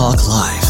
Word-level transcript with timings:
Talk 0.00 0.26
Live. 0.28 0.69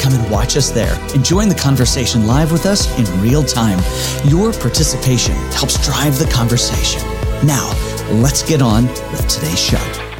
come 0.00 0.12
and 0.14 0.30
watch 0.30 0.56
us 0.56 0.70
there 0.70 0.94
and 1.14 1.24
join 1.24 1.48
the 1.48 1.54
conversation 1.54 2.26
live 2.26 2.52
with 2.52 2.66
us 2.66 2.86
in 2.98 3.20
real 3.20 3.42
time. 3.42 3.78
Your 4.24 4.52
participation 4.52 5.34
helps 5.52 5.84
drive 5.84 6.18
the 6.18 6.30
conversation. 6.32 7.02
Now, 7.46 7.70
let's 8.10 8.42
get 8.42 8.62
on 8.62 8.86
with 8.86 9.26
today's 9.28 9.58
show. 9.58 10.11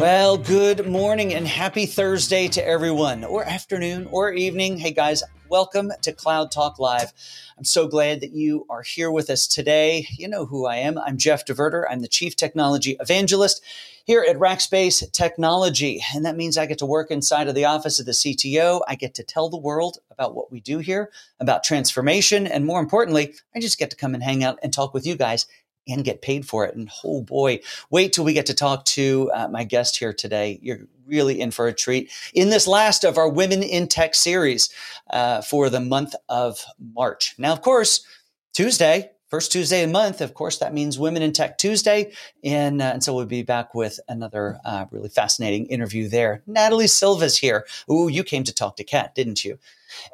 Well, 0.00 0.38
good 0.38 0.88
morning 0.88 1.34
and 1.34 1.46
happy 1.46 1.86
Thursday 1.86 2.48
to 2.48 2.66
everyone, 2.66 3.22
or 3.22 3.44
afternoon, 3.44 4.08
or 4.10 4.32
evening. 4.32 4.76
Hey 4.76 4.90
guys, 4.90 5.22
welcome 5.48 5.92
to 6.02 6.12
Cloud 6.12 6.50
Talk 6.50 6.80
Live. 6.80 7.12
I'm 7.56 7.64
so 7.64 7.86
glad 7.86 8.20
that 8.20 8.32
you 8.32 8.66
are 8.68 8.82
here 8.82 9.12
with 9.12 9.30
us 9.30 9.46
today. 9.46 10.08
You 10.10 10.26
know 10.26 10.46
who 10.46 10.66
I 10.66 10.78
am. 10.78 10.98
I'm 10.98 11.16
Jeff 11.16 11.46
DeVerter. 11.46 11.84
I'm 11.88 12.00
the 12.00 12.08
Chief 12.08 12.34
Technology 12.34 12.96
Evangelist 12.98 13.62
here 14.04 14.26
at 14.28 14.36
Rackspace 14.36 15.12
Technology. 15.12 16.02
And 16.12 16.24
that 16.24 16.36
means 16.36 16.58
I 16.58 16.66
get 16.66 16.78
to 16.78 16.86
work 16.86 17.12
inside 17.12 17.46
of 17.46 17.54
the 17.54 17.64
office 17.64 18.00
of 18.00 18.06
the 18.06 18.12
CTO. 18.12 18.80
I 18.88 18.96
get 18.96 19.14
to 19.14 19.22
tell 19.22 19.48
the 19.48 19.56
world 19.56 19.98
about 20.10 20.34
what 20.34 20.50
we 20.50 20.58
do 20.58 20.78
here, 20.78 21.12
about 21.38 21.62
transformation. 21.62 22.48
And 22.48 22.66
more 22.66 22.80
importantly, 22.80 23.34
I 23.54 23.60
just 23.60 23.78
get 23.78 23.90
to 23.90 23.96
come 23.96 24.12
and 24.14 24.24
hang 24.24 24.42
out 24.42 24.58
and 24.60 24.72
talk 24.72 24.92
with 24.92 25.06
you 25.06 25.14
guys 25.14 25.46
and 25.88 26.04
get 26.04 26.22
paid 26.22 26.46
for 26.46 26.64
it. 26.64 26.74
And 26.74 26.90
oh 27.04 27.22
boy, 27.22 27.60
wait 27.90 28.12
till 28.12 28.24
we 28.24 28.32
get 28.32 28.46
to 28.46 28.54
talk 28.54 28.84
to 28.86 29.30
uh, 29.34 29.48
my 29.48 29.64
guest 29.64 29.98
here 29.98 30.12
today. 30.12 30.58
You're 30.62 30.80
really 31.06 31.40
in 31.40 31.50
for 31.50 31.66
a 31.66 31.72
treat 31.72 32.10
in 32.32 32.50
this 32.50 32.66
last 32.66 33.04
of 33.04 33.18
our 33.18 33.28
Women 33.28 33.62
in 33.62 33.88
Tech 33.88 34.14
series 34.14 34.70
uh, 35.10 35.42
for 35.42 35.68
the 35.68 35.80
month 35.80 36.14
of 36.28 36.64
March. 36.94 37.34
Now, 37.38 37.52
of 37.52 37.62
course, 37.62 38.04
Tuesday, 38.52 39.10
first 39.34 39.50
Tuesday 39.50 39.82
of 39.82 39.88
the 39.88 39.92
month, 39.92 40.20
of 40.20 40.32
course, 40.32 40.58
that 40.58 40.72
means 40.72 40.96
Women 40.96 41.20
in 41.20 41.32
Tech 41.32 41.58
Tuesday. 41.58 42.12
And, 42.44 42.80
uh, 42.80 42.84
and 42.84 43.02
so 43.02 43.12
we'll 43.12 43.26
be 43.26 43.42
back 43.42 43.74
with 43.74 43.98
another 44.06 44.60
uh, 44.64 44.84
really 44.92 45.08
fascinating 45.08 45.66
interview 45.66 46.08
there. 46.08 46.44
Natalie 46.46 46.86
Silva's 46.86 47.36
here. 47.36 47.66
Ooh, 47.90 48.06
you 48.06 48.22
came 48.22 48.44
to 48.44 48.54
talk 48.54 48.76
to 48.76 48.84
Kat, 48.84 49.16
didn't 49.16 49.44
you? 49.44 49.58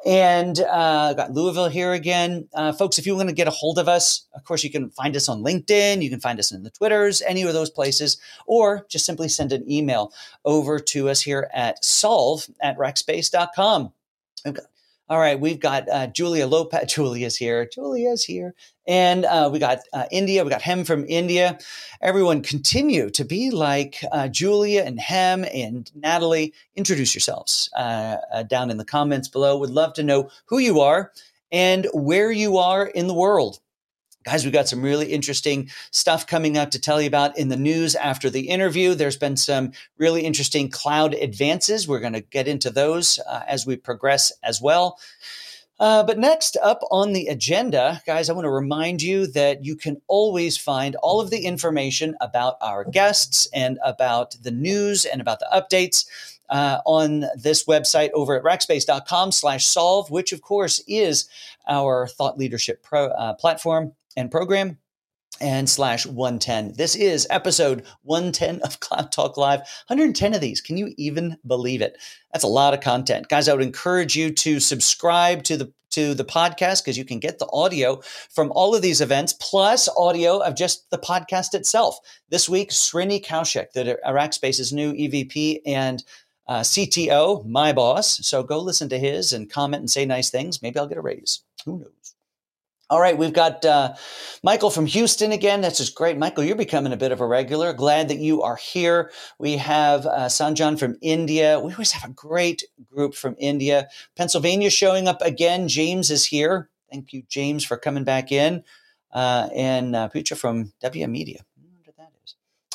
And 0.07 0.59
uh, 0.61 1.13
got 1.13 1.33
Louisville 1.33 1.69
here 1.69 1.93
again. 1.93 2.47
Uh, 2.51 2.71
folks, 2.73 2.97
if 2.97 3.05
you 3.05 3.15
want 3.15 3.29
to 3.29 3.35
get 3.35 3.47
a 3.47 3.51
hold 3.51 3.77
of 3.77 3.87
us, 3.87 4.23
of 4.33 4.43
course, 4.43 4.63
you 4.63 4.71
can 4.71 4.89
find 4.89 5.15
us 5.15 5.29
on 5.29 5.43
LinkedIn. 5.43 6.01
You 6.01 6.09
can 6.09 6.19
find 6.19 6.39
us 6.39 6.51
in 6.51 6.63
the 6.63 6.71
Twitters, 6.71 7.21
any 7.21 7.43
of 7.43 7.53
those 7.53 7.69
places, 7.69 8.17
or 8.47 8.87
just 8.89 9.05
simply 9.05 9.29
send 9.29 9.53
an 9.53 9.71
email 9.71 10.11
over 10.45 10.79
to 10.79 11.09
us 11.09 11.21
here 11.21 11.47
at 11.53 11.85
solve 11.85 12.47
at 12.59 12.75
rackspace.com. 12.79 13.93
All 15.11 15.19
right, 15.19 15.37
we've 15.37 15.59
got 15.59 15.89
uh, 15.89 16.07
Julia 16.07 16.47
Lopez. 16.47 16.93
Julia's 16.93 17.35
here. 17.35 17.65
Julia's 17.65 18.23
here. 18.23 18.55
And 18.87 19.25
uh, 19.25 19.49
we 19.51 19.59
got 19.59 19.79
uh, 19.93 20.05
India. 20.11 20.43
We 20.43 20.49
got 20.49 20.61
Hem 20.61 20.83
from 20.83 21.05
India. 21.07 21.57
Everyone 22.01 22.41
continue 22.41 23.09
to 23.11 23.23
be 23.23 23.51
like 23.51 24.03
uh, 24.11 24.27
Julia 24.27 24.83
and 24.83 24.99
Hem 24.99 25.45
and 25.53 25.91
Natalie. 25.95 26.53
Introduce 26.75 27.13
yourselves 27.13 27.69
uh, 27.77 28.17
uh, 28.33 28.43
down 28.43 28.71
in 28.71 28.77
the 28.77 28.85
comments 28.85 29.27
below. 29.27 29.57
Would 29.57 29.69
love 29.69 29.93
to 29.93 30.03
know 30.03 30.29
who 30.45 30.57
you 30.57 30.79
are 30.79 31.11
and 31.51 31.87
where 31.93 32.31
you 32.31 32.57
are 32.57 32.87
in 32.87 33.07
the 33.07 33.13
world. 33.13 33.59
Guys, 34.23 34.43
we've 34.43 34.53
got 34.53 34.67
some 34.67 34.83
really 34.83 35.11
interesting 35.11 35.69
stuff 35.89 36.27
coming 36.27 36.55
up 36.55 36.69
to 36.71 36.79
tell 36.79 37.01
you 37.01 37.07
about 37.07 37.37
in 37.39 37.49
the 37.49 37.57
news 37.57 37.95
after 37.95 38.29
the 38.29 38.49
interview. 38.49 38.93
There's 38.93 39.17
been 39.17 39.35
some 39.35 39.71
really 39.97 40.21
interesting 40.21 40.69
cloud 40.69 41.15
advances. 41.15 41.87
We're 41.87 41.99
going 41.99 42.13
to 42.13 42.21
get 42.21 42.47
into 42.47 42.69
those 42.69 43.17
uh, 43.27 43.41
as 43.47 43.65
we 43.65 43.77
progress 43.77 44.31
as 44.43 44.61
well. 44.61 44.99
Uh, 45.81 46.03
but 46.03 46.19
next 46.19 46.57
up 46.61 46.83
on 46.91 47.11
the 47.11 47.25
agenda, 47.25 48.03
guys, 48.05 48.29
I 48.29 48.33
want 48.33 48.45
to 48.45 48.51
remind 48.51 49.01
you 49.01 49.25
that 49.25 49.65
you 49.65 49.75
can 49.75 49.99
always 50.07 50.55
find 50.55 50.95
all 50.97 51.19
of 51.19 51.31
the 51.31 51.39
information 51.39 52.15
about 52.21 52.57
our 52.61 52.83
guests 52.85 53.47
and 53.51 53.79
about 53.83 54.35
the 54.43 54.51
news 54.51 55.05
and 55.05 55.19
about 55.19 55.39
the 55.39 55.47
updates 55.51 56.05
uh, 56.51 56.81
on 56.85 57.25
this 57.35 57.65
website 57.65 58.11
over 58.13 58.37
at 58.37 58.43
rackspace.com 58.43 59.31
slash 59.31 59.65
solve, 59.65 60.11
which 60.11 60.31
of 60.31 60.43
course 60.43 60.83
is 60.87 61.27
our 61.67 62.07
thought 62.07 62.37
leadership 62.37 62.83
pro, 62.83 63.07
uh, 63.07 63.33
platform 63.33 63.93
and 64.15 64.29
program 64.29 64.77
and 65.41 65.69
slash 65.69 66.05
110. 66.05 66.73
This 66.77 66.95
is 66.95 67.27
episode 67.29 67.83
110 68.03 68.61
of 68.61 68.79
Cloud 68.79 69.11
Talk 69.11 69.35
Live. 69.35 69.59
110 69.87 70.33
of 70.33 70.41
these. 70.41 70.61
Can 70.61 70.77
you 70.77 70.93
even 70.97 71.37
believe 71.45 71.81
it? 71.81 71.97
That's 72.31 72.43
a 72.43 72.47
lot 72.47 72.73
of 72.73 72.79
content. 72.79 73.27
Guys, 73.27 73.49
I 73.49 73.53
would 73.53 73.63
encourage 73.63 74.15
you 74.15 74.31
to 74.31 74.59
subscribe 74.59 75.43
to 75.43 75.57
the 75.57 75.73
to 75.91 76.13
the 76.13 76.23
podcast 76.23 76.83
because 76.83 76.97
you 76.97 77.03
can 77.03 77.19
get 77.19 77.37
the 77.37 77.49
audio 77.51 77.99
from 78.29 78.49
all 78.53 78.73
of 78.73 78.81
these 78.81 79.01
events 79.01 79.33
plus 79.33 79.89
audio 79.97 80.39
of 80.39 80.55
just 80.55 80.89
the 80.89 80.97
podcast 80.97 81.53
itself. 81.53 81.99
This 82.29 82.47
week, 82.47 82.69
Srini 82.69 83.21
Koushik, 83.21 83.73
the 83.73 83.99
Rackspace's 84.07 84.71
new 84.71 84.93
EVP 84.93 85.59
and 85.65 86.01
uh, 86.47 86.61
CTO, 86.61 87.45
my 87.45 87.73
boss. 87.73 88.25
So 88.25 88.41
go 88.41 88.59
listen 88.59 88.89
to 88.89 88.97
his 88.97 89.33
and 89.33 89.49
comment 89.49 89.81
and 89.81 89.91
say 89.91 90.05
nice 90.05 90.29
things. 90.29 90.61
Maybe 90.61 90.79
I'll 90.79 90.87
get 90.87 90.97
a 90.97 91.01
raise. 91.01 91.43
Who 91.65 91.79
knows? 91.79 92.15
All 92.91 92.99
right, 92.99 93.17
we've 93.17 93.31
got 93.31 93.63
uh, 93.63 93.93
Michael 94.43 94.69
from 94.69 94.85
Houston 94.85 95.31
again. 95.31 95.61
That's 95.61 95.77
just 95.77 95.95
great. 95.95 96.17
Michael, 96.17 96.43
you're 96.43 96.57
becoming 96.57 96.91
a 96.91 96.97
bit 96.97 97.13
of 97.13 97.21
a 97.21 97.25
regular. 97.25 97.71
Glad 97.71 98.09
that 98.09 98.17
you 98.17 98.41
are 98.41 98.57
here. 98.57 99.13
We 99.39 99.55
have 99.55 100.05
uh, 100.05 100.25
Sanjan 100.25 100.77
from 100.77 100.97
India. 101.01 101.57
We 101.61 101.71
always 101.71 101.93
have 101.93 102.09
a 102.09 102.13
great 102.13 102.65
group 102.93 103.15
from 103.15 103.37
India. 103.39 103.87
Pennsylvania 104.17 104.69
showing 104.69 105.07
up 105.07 105.21
again. 105.21 105.69
James 105.69 106.11
is 106.11 106.25
here. 106.25 106.69
Thank 106.91 107.13
you, 107.13 107.23
James, 107.29 107.63
for 107.63 107.77
coming 107.77 108.03
back 108.03 108.29
in. 108.29 108.61
Uh, 109.13 109.47
and 109.55 109.95
uh, 109.95 110.09
Pucha 110.13 110.35
from 110.35 110.73
WM 110.81 111.13
Media. 111.13 111.45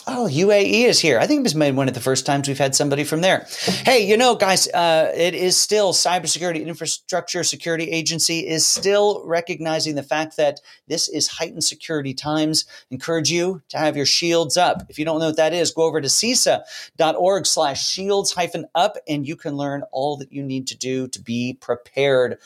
Oh, 0.09 0.28
UAE 0.31 0.84
is 0.84 1.00
here. 1.00 1.19
I 1.19 1.27
think 1.27 1.43
this 1.43 1.56
may 1.56 1.72
be 1.72 1.77
one 1.77 1.89
of 1.89 1.94
the 1.94 2.00
first 2.00 2.27
times 2.27 2.47
we've 2.47 2.56
had 2.56 2.77
somebody 2.77 3.03
from 3.03 3.22
there. 3.22 3.44
Hey, 3.84 4.06
you 4.06 4.17
know, 4.17 4.37
guys, 4.37 4.69
uh, 4.69 5.11
it 5.17 5.34
is 5.34 5.56
still 5.56 5.93
Cybersecurity 5.93 6.65
Infrastructure 6.65 7.43
Security 7.43 7.91
Agency 7.91 8.47
is 8.47 8.65
still 8.65 9.27
recognizing 9.27 9.97
the 9.97 10.05
fact 10.05 10.37
that 10.37 10.61
this 10.87 11.09
is 11.09 11.27
heightened 11.27 11.65
security 11.65 12.15
times. 12.15 12.67
Encourage 12.93 13.33
you 13.33 13.62
to 13.71 13.78
have 13.78 13.97
your 13.97 14.06
shields 14.06 14.56
up. 14.56 14.84
If 14.89 14.97
you 14.97 15.05
don't 15.05 15.19
know 15.19 15.27
what 15.27 15.39
that 15.39 15.53
is, 15.53 15.72
go 15.72 15.83
over 15.83 16.00
to 16.00 16.06
CISA.org 16.06 17.44
slash 17.44 17.84
shields 17.84 18.33
hyphen 18.33 18.67
up 18.77 18.97
and 19.09 19.27
you 19.27 19.34
can 19.34 19.56
learn 19.56 19.83
all 19.91 20.17
that 20.19 20.33
you 20.33 20.44
need 20.44 20.69
to 20.69 20.77
do 20.77 21.09
to 21.09 21.21
be 21.21 21.59
prepared. 21.61 22.38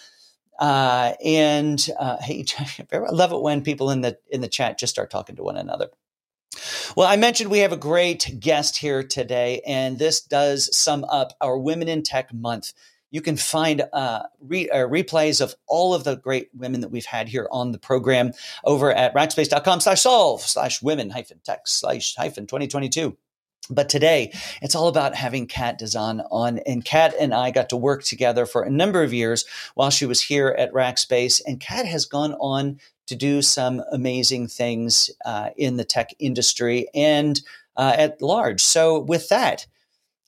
Uh, 0.58 1.12
and 1.22 1.86
uh, 1.98 2.16
hey, 2.22 2.42
I 2.92 3.10
love 3.10 3.32
it 3.32 3.42
when 3.42 3.60
people 3.60 3.90
in 3.90 4.00
the 4.00 4.16
in 4.30 4.40
the 4.40 4.48
chat 4.48 4.78
just 4.78 4.94
start 4.94 5.10
talking 5.10 5.36
to 5.36 5.42
one 5.42 5.58
another. 5.58 5.90
Well, 6.96 7.06
I 7.06 7.16
mentioned 7.16 7.50
we 7.50 7.60
have 7.60 7.72
a 7.72 7.76
great 7.76 8.38
guest 8.40 8.76
here 8.76 9.02
today, 9.02 9.62
and 9.66 9.98
this 9.98 10.20
does 10.20 10.74
sum 10.76 11.04
up 11.04 11.32
our 11.40 11.56
Women 11.58 11.88
in 11.88 12.02
Tech 12.02 12.32
month. 12.34 12.72
You 13.10 13.20
can 13.20 13.36
find 13.36 13.82
uh, 13.92 14.24
re- 14.40 14.70
uh, 14.70 14.86
replays 14.86 15.40
of 15.40 15.54
all 15.66 15.94
of 15.94 16.04
the 16.04 16.16
great 16.16 16.50
women 16.54 16.80
that 16.80 16.90
we've 16.90 17.06
had 17.06 17.28
here 17.28 17.48
on 17.50 17.72
the 17.72 17.78
program 17.78 18.32
over 18.64 18.92
at 18.92 19.14
rackspace.com 19.14 19.80
slash 19.80 20.02
solve 20.02 20.42
slash 20.42 20.80
women 20.80 21.10
hyphen 21.10 21.40
tech 21.44 21.62
slash 21.66 22.14
hyphen 22.14 22.46
2022. 22.46 23.16
But 23.68 23.88
today, 23.88 24.32
it's 24.62 24.74
all 24.74 24.88
about 24.88 25.14
having 25.14 25.46
Kat 25.46 25.78
Dazan 25.78 26.22
on. 26.30 26.58
And 26.60 26.84
Kat 26.84 27.14
and 27.20 27.32
I 27.32 27.50
got 27.50 27.68
to 27.68 27.76
work 27.76 28.02
together 28.02 28.46
for 28.46 28.62
a 28.62 28.70
number 28.70 29.02
of 29.02 29.12
years 29.12 29.44
while 29.74 29.90
she 29.90 30.06
was 30.06 30.22
here 30.22 30.48
at 30.58 30.72
Rackspace. 30.72 31.40
And 31.46 31.60
Kat 31.60 31.86
has 31.86 32.04
gone 32.04 32.34
on 32.34 32.80
to 33.10 33.16
do 33.16 33.42
some 33.42 33.82
amazing 33.90 34.46
things 34.46 35.10
uh, 35.24 35.50
in 35.56 35.76
the 35.76 35.84
tech 35.84 36.14
industry 36.20 36.86
and 36.94 37.40
uh, 37.76 37.92
at 37.98 38.22
large. 38.22 38.62
So, 38.62 39.00
with 39.00 39.28
that, 39.30 39.66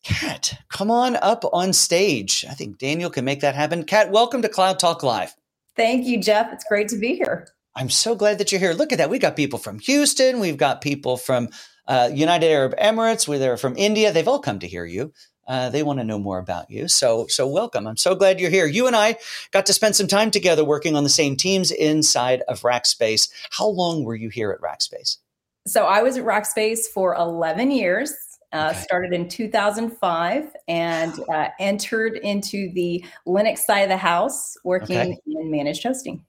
Kat, 0.02 0.58
come 0.68 0.90
on 0.90 1.14
up 1.22 1.44
on 1.52 1.72
stage. 1.72 2.44
I 2.50 2.54
think 2.54 2.78
Daniel 2.78 3.08
can 3.08 3.24
make 3.24 3.40
that 3.40 3.54
happen. 3.54 3.84
Kat, 3.84 4.10
welcome 4.10 4.42
to 4.42 4.48
Cloud 4.48 4.80
Talk 4.80 5.04
Live. 5.04 5.32
Thank 5.76 6.06
you, 6.06 6.20
Jeff. 6.20 6.52
It's 6.52 6.64
great 6.64 6.88
to 6.88 6.98
be 6.98 7.14
here. 7.14 7.46
I'm 7.76 7.88
so 7.88 8.16
glad 8.16 8.38
that 8.38 8.50
you're 8.50 8.60
here. 8.60 8.72
Look 8.72 8.90
at 8.90 8.98
that. 8.98 9.10
We've 9.10 9.20
got 9.20 9.36
people 9.36 9.60
from 9.60 9.78
Houston. 9.78 10.40
We've 10.40 10.56
got 10.56 10.80
people 10.80 11.16
from 11.16 11.50
uh, 11.86 12.10
United 12.12 12.50
Arab 12.50 12.74
Emirates. 12.78 13.28
We're 13.28 13.38
there 13.38 13.56
from 13.56 13.76
India. 13.76 14.12
They've 14.12 14.26
all 14.26 14.40
come 14.40 14.58
to 14.58 14.66
hear 14.66 14.84
you. 14.84 15.12
Uh, 15.46 15.70
they 15.70 15.82
want 15.82 15.98
to 15.98 16.04
know 16.04 16.18
more 16.18 16.38
about 16.38 16.70
you. 16.70 16.88
So, 16.88 17.26
so 17.28 17.46
welcome. 17.46 17.86
I'm 17.86 17.96
so 17.96 18.14
glad 18.14 18.38
you're 18.38 18.50
here. 18.50 18.66
You 18.66 18.86
and 18.86 18.94
I 18.94 19.16
got 19.50 19.66
to 19.66 19.72
spend 19.72 19.96
some 19.96 20.06
time 20.06 20.30
together 20.30 20.64
working 20.64 20.94
on 20.94 21.02
the 21.02 21.10
same 21.10 21.36
teams 21.36 21.70
inside 21.70 22.42
of 22.42 22.60
Rackspace. 22.60 23.28
How 23.50 23.66
long 23.66 24.04
were 24.04 24.14
you 24.14 24.28
here 24.28 24.52
at 24.52 24.60
Rackspace? 24.60 25.18
So 25.66 25.84
I 25.86 26.02
was 26.02 26.16
at 26.16 26.24
Rackspace 26.24 26.86
for 26.86 27.14
11 27.14 27.70
years. 27.70 28.12
Uh, 28.52 28.68
okay. 28.70 28.82
Started 28.82 29.12
in 29.14 29.28
2005 29.28 30.56
and 30.68 31.20
uh, 31.32 31.48
entered 31.58 32.18
into 32.18 32.70
the 32.74 33.02
Linux 33.26 33.58
side 33.58 33.80
of 33.80 33.88
the 33.88 33.96
house, 33.96 34.56
working 34.62 34.98
okay. 34.98 35.18
in 35.26 35.50
managed 35.50 35.82
hosting. 35.82 36.24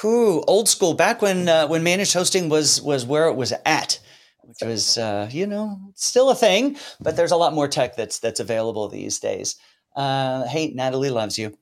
Whew, 0.00 0.42
old 0.46 0.68
school. 0.68 0.92
Back 0.92 1.22
when 1.22 1.48
uh, 1.48 1.66
when 1.66 1.82
managed 1.82 2.12
hosting 2.12 2.50
was 2.50 2.82
was 2.82 3.06
where 3.06 3.28
it 3.28 3.34
was 3.34 3.54
at, 3.64 3.98
which 4.48 4.66
was 4.66 4.96
uh, 4.96 5.28
you 5.30 5.46
know 5.46 5.78
still 5.94 6.30
a 6.30 6.34
thing, 6.34 6.76
but 7.00 7.16
there's 7.16 7.32
a 7.32 7.36
lot 7.36 7.52
more 7.52 7.68
tech 7.68 7.96
that's 7.96 8.18
that's 8.18 8.40
available 8.40 8.88
these 8.88 9.18
days. 9.18 9.56
Uh, 9.94 10.46
hey, 10.46 10.72
Natalie 10.74 11.10
loves 11.10 11.38
you. 11.38 11.56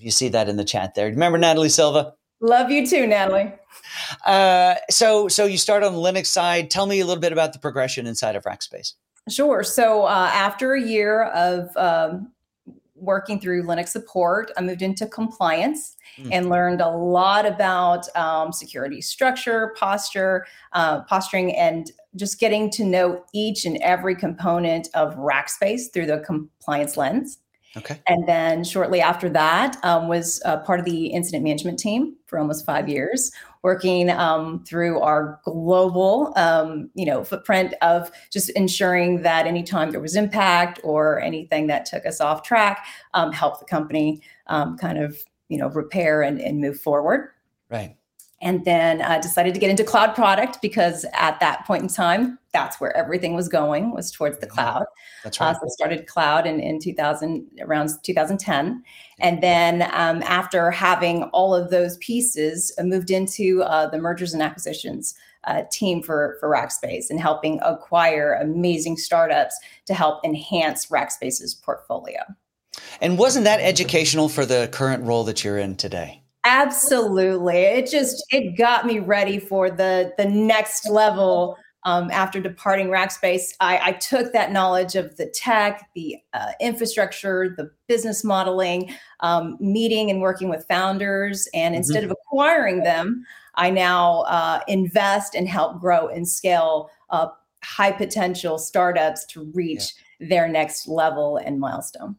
You 0.00 0.10
see 0.10 0.28
that 0.30 0.48
in 0.48 0.56
the 0.56 0.64
chat 0.64 0.94
there. 0.94 1.06
Remember 1.06 1.38
Natalie 1.38 1.68
Silva? 1.68 2.14
Love 2.40 2.70
you 2.70 2.86
too, 2.86 3.06
Natalie. 3.06 3.52
Uh, 4.24 4.76
so 4.90 5.28
so 5.28 5.44
you 5.44 5.58
start 5.58 5.82
on 5.82 5.92
the 5.92 5.98
Linux 5.98 6.26
side. 6.26 6.70
Tell 6.70 6.86
me 6.86 7.00
a 7.00 7.06
little 7.06 7.20
bit 7.20 7.32
about 7.32 7.52
the 7.52 7.58
progression 7.58 8.06
inside 8.06 8.36
of 8.36 8.44
Rackspace. 8.44 8.94
Sure. 9.28 9.62
So 9.62 10.04
uh, 10.04 10.30
after 10.32 10.74
a 10.74 10.82
year 10.82 11.24
of 11.24 11.74
um, 11.76 12.32
working 12.94 13.38
through 13.38 13.64
Linux 13.64 13.88
support, 13.88 14.50
I 14.56 14.62
moved 14.62 14.82
into 14.82 15.06
compliance 15.06 15.96
mm. 16.18 16.28
and 16.32 16.48
learned 16.48 16.80
a 16.80 16.88
lot 16.88 17.46
about 17.46 18.14
um, 18.16 18.52
security 18.52 19.00
structure, 19.00 19.74
posture, 19.78 20.46
uh, 20.72 21.02
posturing, 21.02 21.54
and 21.56 21.90
just 22.16 22.38
getting 22.38 22.70
to 22.70 22.84
know 22.84 23.24
each 23.32 23.64
and 23.64 23.76
every 23.78 24.14
component 24.14 24.88
of 24.94 25.14
Rackspace 25.16 25.92
through 25.92 26.06
the 26.06 26.20
compliance 26.20 26.96
lens. 26.96 27.38
Okay. 27.76 28.00
And 28.06 28.28
then 28.28 28.62
shortly 28.62 29.00
after 29.00 29.28
that, 29.30 29.76
um, 29.82 30.06
was 30.06 30.40
uh, 30.44 30.58
part 30.58 30.78
of 30.78 30.84
the 30.84 31.06
incident 31.06 31.42
management 31.42 31.78
team 31.78 32.16
for 32.26 32.38
almost 32.38 32.64
five 32.64 32.88
years, 32.88 33.32
working 33.62 34.10
um, 34.10 34.62
through 34.64 35.00
our 35.00 35.40
global, 35.44 36.32
um, 36.36 36.88
you 36.94 37.04
know, 37.04 37.24
footprint 37.24 37.74
of 37.82 38.12
just 38.30 38.50
ensuring 38.50 39.22
that 39.22 39.46
anytime 39.46 39.90
there 39.90 40.00
was 40.00 40.14
impact 40.14 40.78
or 40.84 41.20
anything 41.20 41.66
that 41.66 41.84
took 41.84 42.06
us 42.06 42.20
off 42.20 42.44
track, 42.44 42.86
um, 43.14 43.32
help 43.32 43.58
the 43.58 43.66
company 43.66 44.22
um, 44.46 44.78
kind 44.78 44.98
of, 44.98 45.18
you 45.48 45.58
know, 45.58 45.68
repair 45.68 46.22
and, 46.22 46.40
and 46.40 46.60
move 46.60 46.80
forward. 46.80 47.30
Right 47.68 47.96
and 48.44 48.64
then 48.66 49.00
uh, 49.00 49.18
decided 49.18 49.54
to 49.54 49.58
get 49.58 49.70
into 49.70 49.82
cloud 49.82 50.14
product 50.14 50.60
because 50.60 51.04
at 51.14 51.40
that 51.40 51.66
point 51.66 51.82
in 51.82 51.88
time 51.88 52.38
that's 52.52 52.78
where 52.78 52.96
everything 52.96 53.34
was 53.34 53.48
going 53.48 53.92
was 53.92 54.12
towards 54.12 54.38
the 54.38 54.46
mm-hmm. 54.46 54.54
cloud. 54.54 54.84
That's 55.24 55.40
right. 55.40 55.48
uh, 55.48 55.54
so 55.54 55.66
started 55.68 56.06
cloud 56.06 56.46
in, 56.46 56.60
in 56.60 56.78
2000 56.78 57.50
around 57.62 57.90
2010 58.04 58.84
and 59.18 59.42
then 59.42 59.82
um, 59.92 60.22
after 60.22 60.70
having 60.70 61.24
all 61.24 61.54
of 61.54 61.70
those 61.70 61.96
pieces 61.96 62.72
uh, 62.78 62.84
moved 62.84 63.10
into 63.10 63.62
uh, 63.62 63.88
the 63.88 63.98
mergers 63.98 64.34
and 64.34 64.42
acquisitions 64.42 65.14
uh, 65.44 65.62
team 65.72 66.02
for 66.02 66.36
for 66.38 66.48
rackspace 66.48 67.10
and 67.10 67.20
helping 67.20 67.58
acquire 67.62 68.34
amazing 68.34 68.96
startups 68.96 69.58
to 69.86 69.94
help 69.94 70.24
enhance 70.24 70.86
rackspace's 70.86 71.54
portfolio. 71.54 72.20
And 73.00 73.18
wasn't 73.18 73.44
that 73.44 73.60
educational 73.60 74.28
for 74.28 74.44
the 74.44 74.68
current 74.72 75.04
role 75.04 75.24
that 75.24 75.44
you're 75.44 75.58
in 75.58 75.76
today 75.76 76.23
Absolutely. 76.44 77.56
It 77.56 77.90
just 77.90 78.24
it 78.30 78.56
got 78.56 78.86
me 78.86 78.98
ready 78.98 79.38
for 79.38 79.70
the 79.70 80.12
the 80.18 80.26
next 80.26 80.88
level. 80.88 81.56
Um, 81.86 82.10
after 82.10 82.40
departing 82.40 82.86
Rackspace, 82.86 83.54
I, 83.60 83.78
I, 83.82 83.92
took 83.92 84.32
that 84.32 84.52
knowledge 84.52 84.94
of 84.94 85.18
the 85.18 85.26
tech, 85.26 85.90
the 85.94 86.16
uh, 86.32 86.52
infrastructure, 86.58 87.54
the 87.58 87.70
business 87.88 88.24
modeling, 88.24 88.94
um, 89.20 89.58
meeting 89.60 90.08
and 90.10 90.22
working 90.22 90.48
with 90.48 90.64
founders, 90.66 91.46
and 91.52 91.74
mm-hmm. 91.74 91.80
instead 91.80 92.02
of 92.02 92.10
acquiring 92.10 92.84
them, 92.84 93.26
I 93.56 93.68
now 93.68 94.20
uh, 94.22 94.60
invest 94.66 95.34
and 95.34 95.46
help 95.46 95.78
grow 95.78 96.08
and 96.08 96.26
scale 96.26 96.88
up 97.10 97.44
high 97.62 97.92
potential 97.92 98.56
startups 98.56 99.26
to 99.26 99.50
reach 99.52 99.92
yeah. 100.20 100.28
their 100.28 100.48
next 100.48 100.88
level 100.88 101.36
and 101.36 101.60
milestone. 101.60 102.16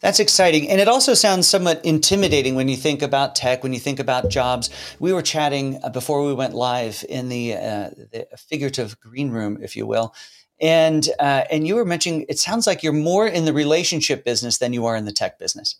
That's 0.00 0.20
exciting. 0.20 0.68
And 0.68 0.80
it 0.80 0.88
also 0.88 1.14
sounds 1.14 1.46
somewhat 1.46 1.84
intimidating 1.84 2.54
when 2.54 2.68
you 2.68 2.76
think 2.76 3.02
about 3.02 3.34
tech, 3.34 3.62
when 3.62 3.72
you 3.72 3.80
think 3.80 3.98
about 3.98 4.28
jobs. 4.28 4.70
We 4.98 5.12
were 5.12 5.22
chatting 5.22 5.80
uh, 5.82 5.90
before 5.90 6.24
we 6.24 6.34
went 6.34 6.54
live 6.54 7.04
in 7.08 7.28
the, 7.28 7.54
uh, 7.54 7.90
the 8.12 8.26
figurative 8.36 8.98
green 9.00 9.30
room, 9.30 9.58
if 9.62 9.76
you 9.76 9.86
will. 9.86 10.14
And, 10.60 11.08
uh, 11.18 11.44
and 11.50 11.66
you 11.66 11.76
were 11.76 11.84
mentioning 11.84 12.24
it 12.28 12.38
sounds 12.38 12.66
like 12.66 12.82
you're 12.82 12.92
more 12.92 13.26
in 13.26 13.44
the 13.44 13.52
relationship 13.52 14.24
business 14.24 14.58
than 14.58 14.72
you 14.72 14.86
are 14.86 14.96
in 14.96 15.04
the 15.04 15.12
tech 15.12 15.38
business. 15.38 15.76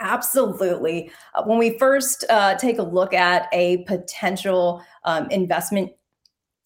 Absolutely. 0.00 1.10
Uh, 1.34 1.42
when 1.44 1.58
we 1.58 1.76
first 1.78 2.24
uh, 2.30 2.54
take 2.56 2.78
a 2.78 2.82
look 2.82 3.12
at 3.12 3.48
a 3.52 3.78
potential 3.84 4.82
um, 5.04 5.28
investment 5.30 5.90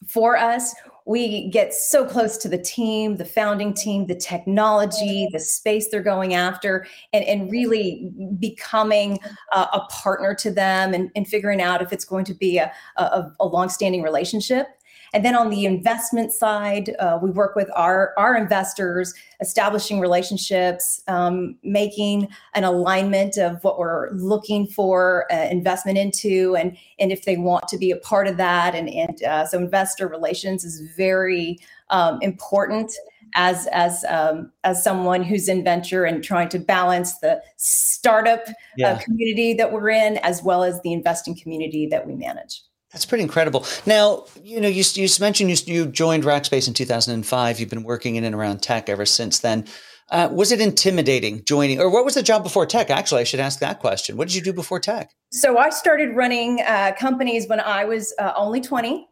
for 0.07 0.37
us, 0.37 0.75
we 1.07 1.49
get 1.51 1.75
so 1.75 2.05
close 2.05 2.37
to 2.39 2.49
the 2.49 2.59
team, 2.59 3.17
the 3.17 3.25
founding 3.25 3.75
team, 3.75 4.07
the 4.07 4.15
technology, 4.15 5.29
the 5.33 5.41
space 5.41 5.89
they're 5.91 6.03
going 6.03 6.35
after, 6.35 6.87
and, 7.13 7.25
and 7.25 7.51
really 7.51 8.11
becoming 8.39 9.19
uh, 9.53 9.67
a 9.73 9.81
partner 9.91 10.35
to 10.35 10.51
them 10.51 10.95
and, 10.95 11.11
and, 11.17 11.27
figuring 11.33 11.63
out 11.63 11.81
if 11.81 11.93
it's 11.93 12.05
going 12.05 12.25
to 12.27 12.35
be 12.35 12.59
a, 12.59 12.71
a, 12.97 13.33
a 13.41 13.47
long-standing 13.47 14.03
relationship. 14.03 14.67
And 15.13 15.25
then 15.25 15.35
on 15.35 15.51
the 15.51 15.67
investment 15.67 16.33
side, 16.33 16.95
uh, 16.99 17.19
we 17.21 17.31
work 17.31 17.55
with 17.55 17.71
our, 17.75 18.15
our 18.17 18.37
investors, 18.37 19.13
establishing 19.41 20.01
relationships, 20.01 21.03
um, 21.09 21.57
making 21.63 22.29
an 22.55 22.65
alignment 22.65 23.37
of 23.37 23.63
what 23.63 23.79
we're 23.79 24.11
looking 24.13 24.67
for 24.67 25.27
uh, 25.31 25.49
investment 25.51 25.99
into, 25.99 26.57
and, 26.57 26.77
and 26.99 27.13
if 27.13 27.25
they 27.25 27.37
want 27.37 27.69
to 27.69 27.77
be 27.77 27.91
a 27.91 27.97
part 27.97 28.27
of 28.27 28.37
that. 28.39 28.75
And, 28.75 28.89
and 28.89 29.23
uh, 29.23 29.47
so 29.47 29.59
investor 29.59 30.09
relations 30.09 30.65
is 30.65 30.81
very 30.97 31.59
um, 31.91 32.19
important 32.23 32.93
as 33.35 33.67
as 33.69 34.05
um, 34.09 34.53
as 34.65 34.83
someone 34.83 35.23
who's 35.23 35.49
in 35.49 35.65
venture 35.65 36.05
and 36.05 36.23
trying 36.23 36.49
to 36.51 36.59
balance 36.59 37.19
the 37.19 37.41
startup 37.57 38.41
uh, 38.47 38.53
yeah. 38.77 38.93
uh, 38.93 38.99
community 38.99 39.55
that 39.55 39.73
we're 39.73 39.91
in 39.91 40.19
as 40.19 40.43
well 40.43 40.65
as 40.65 40.81
the 40.83 40.93
investing 40.93 41.35
community 41.35 41.87
that 41.87 42.07
we 42.07 42.15
manage. 42.15 42.63
That's 42.93 43.07
pretty 43.07 43.23
incredible. 43.23 43.65
Now, 43.87 44.27
you 44.43 44.61
know, 44.61 44.69
you, 44.69 44.85
you 44.95 45.09
mentioned 45.19 45.51
you, 45.51 45.75
you 45.75 45.87
joined 45.87 46.25
Rackspace 46.25 46.69
in 46.69 46.75
2005. 46.75 47.61
You've 47.61 47.71
been 47.71 47.85
working 47.85 48.17
in 48.17 48.25
and 48.25 48.35
around 48.35 48.61
tech 48.63 48.89
ever 48.89 49.07
since 49.07 49.39
then. 49.39 49.67
Uh, 50.11 50.29
was 50.31 50.53
it 50.53 50.61
intimidating 50.61 51.43
joining, 51.45 51.81
or 51.81 51.89
what 51.89 52.05
was 52.05 52.15
the 52.15 52.23
job 52.23 52.43
before 52.43 52.67
tech? 52.67 52.91
Actually, 52.91 53.23
I 53.23 53.25
should 53.25 53.41
ask 53.41 53.61
that 53.61 53.81
question. 53.81 54.19
What 54.19 54.29
did 54.29 54.35
you 54.35 54.43
do 54.43 54.53
before 54.53 54.79
tech? 54.79 55.11
So 55.31 55.57
I 55.57 55.71
started 55.71 56.15
running 56.15 56.61
uh, 56.67 56.93
companies 56.99 57.49
when 57.49 57.61
I 57.61 57.87
was 57.87 58.13
uh, 58.19 58.33
only 58.37 58.61
20. 58.61 59.09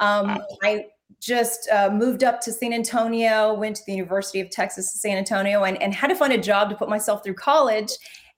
Um, 0.00 0.26
wow. 0.26 0.46
I 0.64 0.86
just 1.20 1.68
uh, 1.70 1.90
moved 1.92 2.24
up 2.24 2.40
to 2.40 2.52
San 2.52 2.72
Antonio, 2.72 3.54
went 3.54 3.76
to 3.76 3.82
the 3.86 3.92
University 3.92 4.40
of 4.40 4.50
Texas 4.50 4.92
San 5.00 5.16
Antonio, 5.16 5.62
and, 5.62 5.80
and 5.80 5.94
had 5.94 6.08
to 6.08 6.16
find 6.16 6.32
a 6.32 6.38
job 6.38 6.68
to 6.70 6.74
put 6.74 6.88
myself 6.88 7.22
through 7.22 7.34
college, 7.34 7.92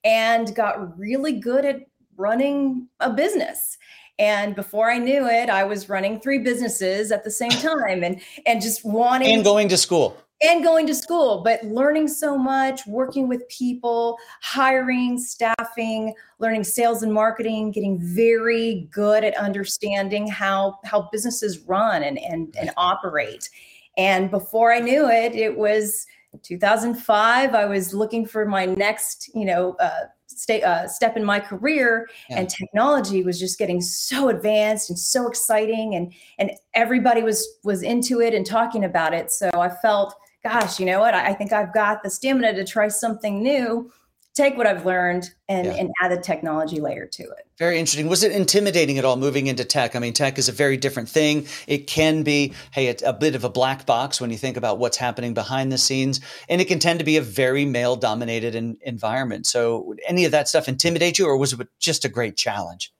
and 0.05 0.55
got 0.55 0.99
really 0.99 1.33
good 1.33 1.65
at 1.65 1.81
running 2.19 2.89
a 3.01 3.11
business 3.11 3.79
and 4.23 4.55
before 4.55 4.91
i 4.91 4.99
knew 4.99 5.27
it 5.27 5.51
i 5.51 5.65
was 5.65 5.89
running 5.89 6.21
three 6.21 6.39
businesses 6.39 7.11
at 7.11 7.25
the 7.25 7.31
same 7.31 7.51
time 7.51 8.05
and 8.05 8.21
and 8.47 8.63
just 8.63 8.85
wanting 8.85 9.35
and 9.35 9.45
going 9.45 9.69
to 9.69 9.77
school. 9.77 10.17
And 10.45 10.65
going 10.65 10.89
to 10.89 10.95
school 10.95 11.43
but 11.45 11.63
learning 11.63 12.09
so 12.09 12.37
much 12.37 12.85
working 12.87 13.29
with 13.29 13.49
people 13.49 14.19
hiring 14.41 15.19
staffing 15.19 16.15
learning 16.41 16.65
sales 16.65 17.05
and 17.05 17.13
marketing 17.13 17.71
getting 17.71 18.01
very 18.01 18.89
good 18.93 19.23
at 19.23 19.37
understanding 19.37 20.27
how 20.27 20.79
how 20.85 21.09
businesses 21.13 21.61
run 21.61 22.03
and 22.03 22.19
and, 22.19 22.55
and 22.59 22.71
operate. 22.77 23.49
And 23.97 24.31
before 24.31 24.73
i 24.73 24.81
knew 24.81 25.09
it 25.09 25.35
it 25.37 25.57
was 25.57 26.07
2005 26.43 27.55
i 27.55 27.65
was 27.65 27.93
looking 27.95 28.27
for 28.27 28.47
my 28.47 28.65
next 28.65 29.31
you 29.35 29.45
know 29.45 29.77
uh, 29.79 30.07
stay, 30.39 30.63
uh, 30.63 30.87
step 30.87 31.17
in 31.17 31.25
my 31.25 31.41
career 31.41 32.09
yeah. 32.29 32.39
and 32.39 32.49
technology 32.49 33.23
was 33.23 33.39
just 33.39 33.59
getting 33.59 33.81
so 33.81 34.29
advanced 34.29 34.91
and 34.91 34.99
so 34.99 35.29
exciting 35.29 35.95
and 35.95 36.13
and 36.39 36.53
everybody 36.75 37.23
was 37.23 37.47
was 37.65 37.83
into 37.83 38.21
it 38.21 38.35
and 38.35 38.47
talking 38.47 38.85
about 38.85 39.15
it. 39.15 39.31
So 39.31 39.51
i 39.55 39.69
felt 39.69 40.15
gosh 40.43 40.81
you 40.81 40.87
know 40.87 41.01
what? 41.01 41.15
I, 41.15 41.29
I 41.29 41.35
think 41.35 41.53
i've 41.53 41.73
got 41.73 42.03
the 42.03 42.11
stamina 42.11 42.55
to 42.55 42.65
try 42.65 42.89
something 42.89 43.43
new 43.43 43.91
take 44.35 44.57
what 44.57 44.67
I've 44.67 44.87
learned 44.87 45.31
and, 45.49 45.67
yeah. 45.67 45.75
and 45.75 45.91
add 46.01 46.13
a 46.13 46.21
technology 46.21 46.81
layer 46.81 47.07
to 47.07 47.23
it. 47.23 47.47
Very 47.59 47.79
interesting. 47.79 48.09
Was 48.09 48.23
it 48.23 48.33
intimidating 48.33 48.99
at 48.99 49.05
all 49.05 49.17
moving 49.17 49.47
into 49.47 49.65
tech? 49.65 49.95
I 49.95 49.99
mean, 49.99 50.15
tech 50.15 50.39
is 50.39 50.49
a 50.49 50.53
very 50.53 50.77
different 50.77 51.09
thing. 51.09 51.47
It 51.67 51.87
can 51.87 52.23
be, 52.23 52.55
hey, 52.73 52.87
it's 52.87 53.03
a 53.03 53.13
bit 53.13 53.35
of 53.35 53.45
a 53.45 53.51
black 53.51 53.85
box 53.85 54.21
when 54.21 54.31
you 54.31 54.39
think 54.39 54.57
about 54.57 54.79
what's 54.79 54.97
happening 54.97 55.35
behind 55.35 55.71
the 55.71 55.79
scenes, 55.79 56.21
and 56.49 56.61
it 56.61 56.67
can 56.67 56.79
tend 56.79 56.99
to 57.01 57.05
be 57.05 57.19
a 57.19 57.23
very 57.23 57.65
male 57.65 57.97
dominated 57.97 58.55
environment. 58.83 59.47
So, 59.47 59.95
any 60.09 60.25
of 60.25 60.33
that 60.33 60.49
stuff 60.49 60.67
intimidate 60.67 61.19
you, 61.19 61.27
or 61.27 61.37
was 61.37 61.53
it 61.53 61.69
just 61.79 62.05
a 62.05 62.09
great 62.09 62.37
challenge? 62.37 62.93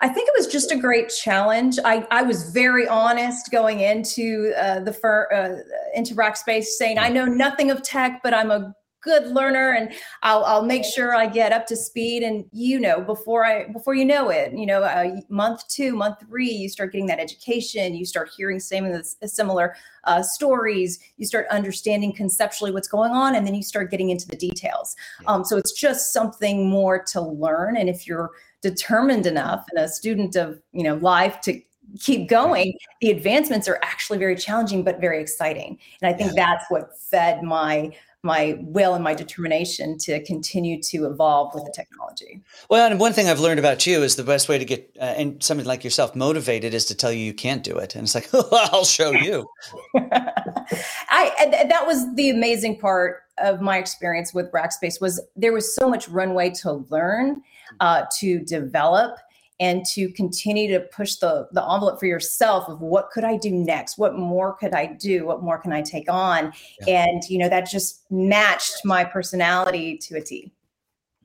I 0.00 0.08
think 0.08 0.28
it 0.28 0.34
was 0.36 0.46
just 0.46 0.72
a 0.72 0.76
great 0.76 1.08
challenge. 1.08 1.78
I, 1.84 2.06
I 2.10 2.22
was 2.22 2.50
very 2.50 2.86
honest 2.86 3.50
going 3.50 3.80
into 3.80 4.52
uh, 4.58 4.80
the 4.80 4.92
fir- 4.92 5.28
uh, 5.32 5.98
into 5.98 6.14
Rackspace, 6.14 6.64
saying 6.64 6.98
I 6.98 7.08
know 7.08 7.24
nothing 7.24 7.70
of 7.70 7.82
tech, 7.82 8.20
but 8.22 8.34
I'm 8.34 8.50
a 8.50 8.74
good 9.02 9.28
learner 9.28 9.72
and 9.72 9.92
I'll, 10.22 10.44
I'll 10.44 10.64
make 10.64 10.84
sure 10.84 11.14
I 11.14 11.26
get 11.26 11.52
up 11.52 11.66
to 11.68 11.76
speed. 11.76 12.22
And 12.22 12.44
you 12.52 12.78
know, 12.78 13.00
before 13.00 13.44
I, 13.44 13.68
before 13.68 13.94
you 13.94 14.04
know 14.04 14.30
it, 14.30 14.52
you 14.52 14.66
know, 14.66 14.82
uh, 14.82 15.16
month 15.28 15.66
two, 15.68 15.94
month 15.94 16.18
three, 16.20 16.50
you 16.50 16.68
start 16.68 16.92
getting 16.92 17.06
that 17.06 17.18
education, 17.18 17.94
you 17.94 18.04
start 18.04 18.30
hearing 18.36 18.60
same 18.60 19.02
similar 19.24 19.76
uh, 20.04 20.22
stories, 20.22 20.98
you 21.16 21.26
start 21.26 21.46
understanding 21.50 22.12
conceptually 22.12 22.72
what's 22.72 22.88
going 22.88 23.12
on, 23.12 23.34
and 23.34 23.46
then 23.46 23.54
you 23.54 23.62
start 23.62 23.90
getting 23.90 24.10
into 24.10 24.26
the 24.26 24.36
details. 24.36 24.96
Um, 25.26 25.44
so 25.44 25.56
it's 25.56 25.72
just 25.72 26.12
something 26.12 26.68
more 26.68 27.02
to 27.04 27.20
learn. 27.20 27.76
And 27.76 27.88
if 27.88 28.06
you're 28.06 28.30
determined 28.62 29.26
enough 29.26 29.64
and 29.70 29.84
a 29.84 29.88
student 29.88 30.36
of, 30.36 30.60
you 30.72 30.82
know, 30.82 30.96
life 30.96 31.40
to 31.42 31.60
keep 31.98 32.28
going, 32.28 32.74
the 33.00 33.10
advancements 33.10 33.68
are 33.68 33.78
actually 33.82 34.18
very 34.18 34.36
challenging 34.36 34.84
but 34.84 35.00
very 35.00 35.20
exciting. 35.20 35.78
And 36.00 36.14
I 36.14 36.16
think 36.16 36.34
that's 36.34 36.64
what 36.68 36.96
fed 36.98 37.42
my 37.42 37.92
my 38.22 38.58
will 38.60 38.94
and 38.94 39.02
my 39.02 39.14
determination 39.14 39.96
to 39.98 40.22
continue 40.24 40.80
to 40.82 41.06
evolve 41.06 41.54
with 41.54 41.64
the 41.64 41.72
technology. 41.74 42.42
Well, 42.68 42.90
and 42.90 43.00
one 43.00 43.12
thing 43.12 43.28
I've 43.28 43.40
learned 43.40 43.58
about 43.58 43.86
you 43.86 44.02
is 44.02 44.16
the 44.16 44.24
best 44.24 44.48
way 44.48 44.58
to 44.58 44.64
get 44.64 44.94
uh, 45.00 45.04
and 45.04 45.42
somebody 45.42 45.66
like 45.66 45.84
yourself 45.84 46.14
motivated 46.14 46.74
is 46.74 46.84
to 46.86 46.94
tell 46.94 47.12
you 47.12 47.24
you 47.24 47.34
can't 47.34 47.62
do 47.62 47.78
it, 47.78 47.94
and 47.94 48.04
it's 48.04 48.14
like 48.14 48.28
I'll 48.52 48.84
show 48.84 49.12
you. 49.12 49.48
I 49.94 51.66
that 51.68 51.86
was 51.86 52.14
the 52.14 52.30
amazing 52.30 52.78
part 52.78 53.22
of 53.38 53.60
my 53.60 53.78
experience 53.78 54.34
with 54.34 54.50
Rackspace 54.52 55.00
was 55.00 55.20
there 55.34 55.52
was 55.52 55.74
so 55.74 55.88
much 55.88 56.08
runway 56.08 56.50
to 56.50 56.84
learn, 56.90 57.42
uh, 57.80 58.04
to 58.18 58.40
develop, 58.40 59.16
and 59.60 59.84
to 59.84 60.10
continue 60.12 60.68
to 60.72 60.80
push 60.80 61.16
the, 61.16 61.46
the 61.52 61.62
envelope 61.62 62.00
for 62.00 62.06
yourself 62.06 62.68
of 62.68 62.80
what 62.80 63.10
could 63.10 63.24
I 63.24 63.36
do 63.36 63.50
next? 63.50 63.98
What 63.98 64.16
more 64.16 64.54
could 64.54 64.72
I 64.72 64.86
do? 64.86 65.26
What 65.26 65.42
more 65.42 65.58
can 65.58 65.70
I 65.72 65.82
take 65.82 66.10
on? 66.10 66.52
Yeah. 66.86 67.04
And, 67.04 67.22
you 67.28 67.38
know, 67.38 67.48
that 67.48 67.70
just 67.70 68.10
matched 68.10 68.84
my 68.84 69.04
personality 69.04 69.98
to 69.98 70.16
a 70.16 70.20
T. 70.20 70.50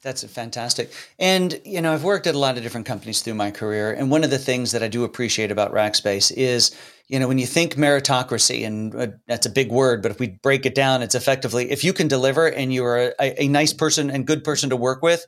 That's 0.06 0.24
fantastic. 0.24 0.92
And, 1.18 1.60
you 1.66 1.82
know, 1.82 1.92
I've 1.92 2.04
worked 2.04 2.28
at 2.28 2.36
a 2.36 2.38
lot 2.38 2.58
of 2.58 2.62
different 2.62 2.86
companies 2.86 3.24
through 3.24 3.34
my 3.34 3.50
career. 3.50 3.92
And 3.92 4.12
one 4.12 4.24
of 4.24 4.30
the 4.30 4.38
things 4.38 4.72
that 4.74 4.84
I 4.84 4.88
do 4.88 5.04
appreciate 5.04 5.50
about 5.50 5.74
Rackspace 5.74 6.32
is, 6.32 6.78
you 7.08 7.18
know, 7.18 7.28
when 7.28 7.40
you 7.40 7.48
think 7.48 7.74
meritocracy, 7.74 8.68
and 8.68 8.94
uh, 8.94 9.08
that's 9.28 9.48
a 9.48 9.50
big 9.50 9.72
word, 9.72 10.04
but 10.04 10.12
if 10.12 10.20
we 10.20 10.28
break 10.28 10.68
it 10.68 10.76
down, 10.76 11.02
it's 11.02 11.16
effectively 11.16 11.72
if 11.72 11.84
you 11.84 11.92
can 11.92 12.08
deliver 12.08 12.46
and 12.46 12.72
you're 12.72 13.14
a, 13.20 13.44
a 13.46 13.48
nice 13.48 13.74
person 13.74 14.12
and 14.12 14.28
good 14.28 14.44
person 14.44 14.70
to 14.70 14.76
work 14.76 15.02
with, 15.02 15.26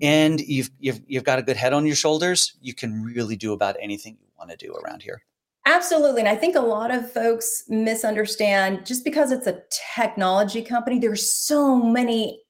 and 0.00 0.40
you've, 0.40 0.70
you've, 0.78 1.02
you've 1.06 1.24
got 1.24 1.38
a 1.38 1.42
good 1.42 1.58
head 1.58 1.74
on 1.74 1.84
your 1.84 1.94
shoulders, 1.94 2.54
you 2.62 2.72
can 2.72 3.02
really 3.02 3.36
do 3.36 3.52
about 3.52 3.76
anything 3.78 4.16
you 4.18 4.28
want 4.38 4.50
to 4.50 4.56
do 4.56 4.72
around 4.72 5.02
here. 5.02 5.22
Absolutely. 5.66 6.20
And 6.20 6.28
I 6.30 6.36
think 6.36 6.56
a 6.56 6.60
lot 6.60 6.90
of 6.90 7.12
folks 7.12 7.64
misunderstand 7.68 8.86
just 8.86 9.04
because 9.04 9.32
it's 9.32 9.46
a 9.46 9.62
technology 9.94 10.62
company, 10.62 10.98
there's 10.98 11.30
so 11.30 11.76
many. 11.76 12.40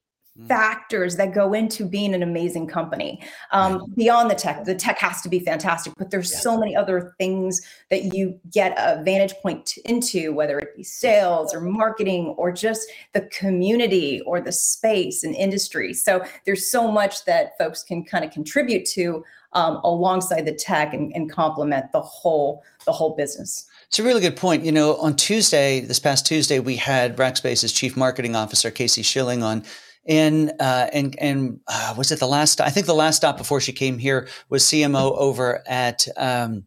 Factors 0.49 1.17
that 1.17 1.33
go 1.33 1.53
into 1.53 1.85
being 1.85 2.13
an 2.13 2.23
amazing 2.23 2.67
company. 2.67 3.23
Um, 3.53 3.93
beyond 3.97 4.31
the 4.31 4.35
tech 4.35 4.65
the 4.65 4.75
tech 4.75 4.99
has 4.99 5.21
to 5.23 5.29
be 5.29 5.39
fantastic 5.39 5.93
but 5.97 6.11
there's 6.11 6.43
so 6.43 6.59
many 6.59 6.75
other 6.75 7.15
things 7.19 7.63
that 7.91 8.15
you 8.15 8.39
get 8.51 8.75
a 8.77 9.03
vantage 9.05 9.35
point 9.43 9.77
into 9.85 10.33
whether 10.33 10.59
it 10.59 10.77
be 10.77 10.83
sales 10.83 11.55
or 11.55 11.61
marketing 11.61 12.35
or 12.37 12.51
just 12.51 12.91
the 13.13 13.23
community 13.23 14.21
or 14.27 14.41
the 14.41 14.53
space 14.53 15.23
and 15.23 15.35
industry. 15.35 15.93
So 15.95 16.25
there's 16.47 16.71
so 16.71 16.91
much 16.91 17.25
that 17.27 17.57
folks 17.59 17.83
can 17.83 18.05
kind 18.05 18.25
of 18.25 18.31
contribute 18.31 18.85
to 18.87 19.25
um, 19.53 19.81
alongside 19.85 20.47
the 20.47 20.53
tech 20.53 20.93
and, 20.93 21.15
and 21.15 21.31
complement 21.31 21.93
the 21.93 22.01
whole 22.01 22.63
the 22.87 22.93
whole 22.93 23.15
business. 23.15 23.67
It's 23.89 23.99
a 23.99 24.03
really 24.03 24.21
good 24.21 24.37
point. 24.37 24.65
You 24.65 24.73
know, 24.73 24.97
on 24.97 25.15
Tuesday, 25.15 25.81
this 25.81 26.01
past 26.01 26.27
Tuesday, 26.27 26.59
we 26.59 26.77
had 26.77 27.17
Rackspace's 27.17 27.73
chief 27.73 27.97
marketing 27.97 28.35
officer, 28.35 28.71
Casey 28.71 29.03
Shilling, 29.03 29.43
on 29.43 29.65
and 30.07 30.53
uh, 30.61 30.89
and 30.93 31.19
and 31.19 31.61
uh, 31.67 31.95
was 31.97 32.13
it 32.13 32.19
the 32.19 32.29
last? 32.29 32.61
I 32.61 32.71
think 32.71 32.87
the 32.87 32.95
last 32.95 33.17
stop 33.17 33.37
before 33.37 33.61
she 33.61 33.73
came 33.73 33.99
here 33.99 34.29
was 34.49 34.65
CMO 34.65 35.17
over 35.17 35.63
at 35.67 36.07
um, 36.17 36.67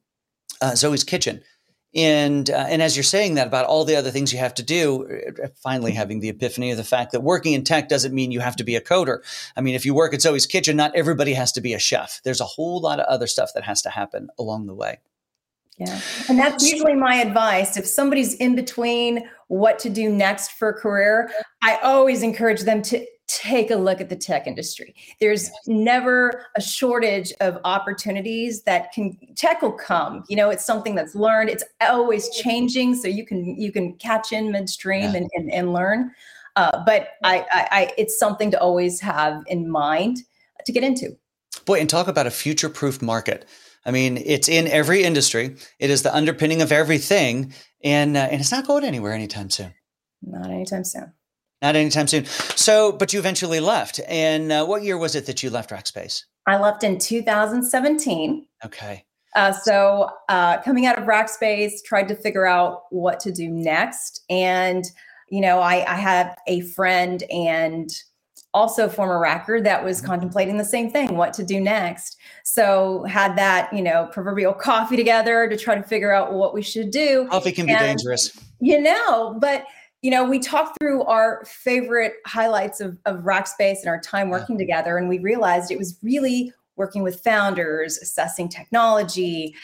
uh, 0.62 0.76
Zoe's 0.76 1.04
Kitchen. 1.04 1.42
And 1.96 2.50
uh, 2.50 2.66
and 2.70 2.82
as 2.82 2.96
you're 2.96 3.04
saying 3.04 3.36
that 3.36 3.48
about 3.48 3.66
all 3.66 3.86
the 3.86 3.96
other 3.96 4.12
things 4.12 4.34
you 4.34 4.40
have 4.40 4.54
to 4.56 4.64
do, 4.64 5.08
uh, 5.44 5.48
finally 5.56 5.94
having 5.94 6.20
the 6.20 6.30
epiphany 6.30 6.70
of 6.70 6.78
the 6.78 6.84
fact 6.84 7.12
that 7.14 7.22
working 7.22 7.54
in 7.54 7.64
tech 7.64 7.90
doesn't 7.90 8.14
mean 8.14 8.32
you 8.32 8.40
have 8.42 8.58
to 8.58 8.64
be 8.64 8.76
a 8.76 8.82
coder. 8.82 9.20
I 9.56 9.62
mean, 9.62 9.74
if 9.74 9.86
you 9.86 9.94
work 9.94 10.14
at 10.14 10.22
Zoe's 10.22 10.46
Kitchen, 10.46 10.76
not 10.76 10.96
everybody 10.96 11.34
has 11.34 11.52
to 11.54 11.62
be 11.62 11.74
a 11.74 11.80
chef. 11.80 12.22
There's 12.24 12.42
a 12.42 12.46
whole 12.46 12.82
lot 12.82 13.00
of 13.00 13.06
other 13.08 13.26
stuff 13.26 13.52
that 13.56 13.64
has 13.64 13.82
to 13.84 13.90
happen 13.90 14.30
along 14.38 14.68
the 14.68 14.76
way. 14.76 15.00
Yeah. 15.78 16.00
And 16.28 16.38
that's 16.40 16.70
usually 16.70 16.96
my 16.96 17.16
advice. 17.16 17.78
If 17.78 17.86
somebody's 17.86 18.34
in 18.36 18.56
between 18.56 19.30
what 19.48 19.80
to 19.80 19.90
do 19.90 20.10
next 20.10 20.52
for 20.52 20.70
a 20.70 20.74
career, 20.74 21.32
I 21.62 21.78
always 21.78 22.22
encourage 22.22 22.62
them 22.62 22.82
to 22.84 23.06
take 23.28 23.70
a 23.72 23.76
look 23.76 24.00
at 24.00 24.10
the 24.10 24.16
tech 24.16 24.48
industry. 24.48 24.96
There's 25.20 25.52
never 25.68 26.46
a 26.56 26.62
shortage 26.62 27.34
of 27.42 27.60
opportunities 27.66 28.64
that 28.64 28.92
can 28.94 29.18
tech 29.36 29.62
will 29.62 29.74
come. 29.74 30.24
You 30.30 30.38
know, 30.38 30.50
it's 30.50 30.66
something 30.66 30.96
that's 30.96 31.14
learned. 31.14 31.50
It's 31.50 31.64
always 31.82 32.30
changing, 32.30 32.96
so 32.96 33.08
you 33.08 33.26
can 33.26 33.60
you 33.60 33.72
can 33.72 33.94
catch 33.96 34.32
in 34.32 34.52
midstream 34.52 35.12
yeah. 35.12 35.18
and, 35.18 35.30
and, 35.34 35.52
and 35.52 35.74
learn. 35.74 36.12
Uh, 36.56 36.84
but 36.86 37.10
I, 37.24 37.46
I, 37.52 37.68
I, 37.72 37.94
it's 37.98 38.18
something 38.18 38.50
to 38.50 38.60
always 38.60 39.00
have 39.02 39.44
in 39.46 39.70
mind 39.70 40.18
to 40.66 40.72
get 40.72 40.84
into. 40.84 41.16
Boy, 41.66 41.80
and 41.80 41.90
talk 41.90 42.08
about 42.08 42.26
a 42.26 42.32
future-proof 42.32 43.02
market. 43.02 43.46
I 43.86 43.92
mean, 43.92 44.18
it's 44.18 44.50
in 44.50 44.68
every 44.68 45.04
industry. 45.04 45.56
It 45.80 45.90
is 45.90 46.02
the 46.02 46.16
underpinning 46.16 46.62
of 46.62 46.72
everything, 46.72 47.54
and 47.84 48.18
uh, 48.18 48.22
and 48.32 48.42
it's 48.42 48.52
not 48.52 48.66
going 48.66 48.84
anywhere 48.84 49.14
anytime 49.14 49.50
soon. 49.50 49.74
Not 50.24 50.50
anytime 50.50 50.84
soon. 50.84 51.14
Not 51.62 51.76
anytime 51.76 52.08
soon. 52.08 52.26
So, 52.26 52.92
but 52.92 53.14
you 53.14 53.20
eventually 53.20 53.60
left. 53.60 54.00
And 54.08 54.52
uh, 54.52 54.66
what 54.66 54.84
year 54.84 54.98
was 54.98 55.16
it 55.16 55.26
that 55.26 55.42
you 55.42 55.50
left 55.50 55.72
Rackspace? 55.72 56.24
I 56.46 56.58
left 56.58 56.84
in 56.84 57.00
2017. 57.00 58.46
Okay. 58.66 59.06
Uh, 59.36 59.52
so, 59.52 60.10
uh, 60.30 60.62
coming 60.62 60.86
out 60.86 60.98
of 60.98 61.06
Rackspace, 61.06 61.84
tried 61.84 62.08
to 62.10 62.16
figure 62.16 62.46
out 62.46 62.84
what 62.92 63.20
to 63.22 63.32
do 63.32 63.50
next. 63.50 64.24
And, 64.30 64.86
you 65.30 65.42
know, 65.42 65.60
I, 65.60 65.84
I 65.92 65.96
had 65.96 66.36
a 66.48 66.62
friend 66.62 67.24
and 67.32 67.92
also 68.54 68.88
former 68.88 69.20
racker 69.20 69.64
that 69.64 69.84
was 69.84 69.98
mm-hmm. 69.98 70.08
contemplating 70.08 70.58
the 70.58 70.66
same 70.66 70.90
thing 70.90 71.16
what 71.16 71.34
to 71.34 71.44
do 71.44 71.60
next 71.60 72.18
so 72.44 73.04
had 73.04 73.38
that 73.38 73.72
you 73.72 73.82
know 73.82 74.10
proverbial 74.12 74.54
coffee 74.54 74.96
together 74.96 75.48
to 75.48 75.58
try 75.58 75.76
to 75.76 75.84
figure 75.84 76.12
out 76.12 76.34
what 76.34 76.54
we 76.54 76.62
should 76.62 76.90
do 76.90 77.28
coffee 77.30 77.52
can 77.52 77.66
be 77.66 77.76
dangerous 77.76 78.32
you 78.60 78.82
know 78.82 79.38
but 79.40 79.66
you 80.02 80.12
know, 80.12 80.24
we 80.24 80.40
talked 80.40 80.78
through 80.80 81.04
our 81.04 81.44
favorite 81.46 82.16
highlights 82.26 82.80
of, 82.80 82.98
of 83.06 83.24
Rackspace 83.24 83.80
and 83.80 83.88
our 83.88 84.00
time 84.00 84.30
working 84.30 84.58
together, 84.58 84.98
and 84.98 85.10
we 85.10 85.20
realized 85.20 85.72
it 85.72 85.78
was 85.78 85.98
really 86.02 86.54
working 86.76 87.02
with 87.02 87.22
founders, 87.22 87.98
assessing 87.98 88.48
technology, 88.48 89.56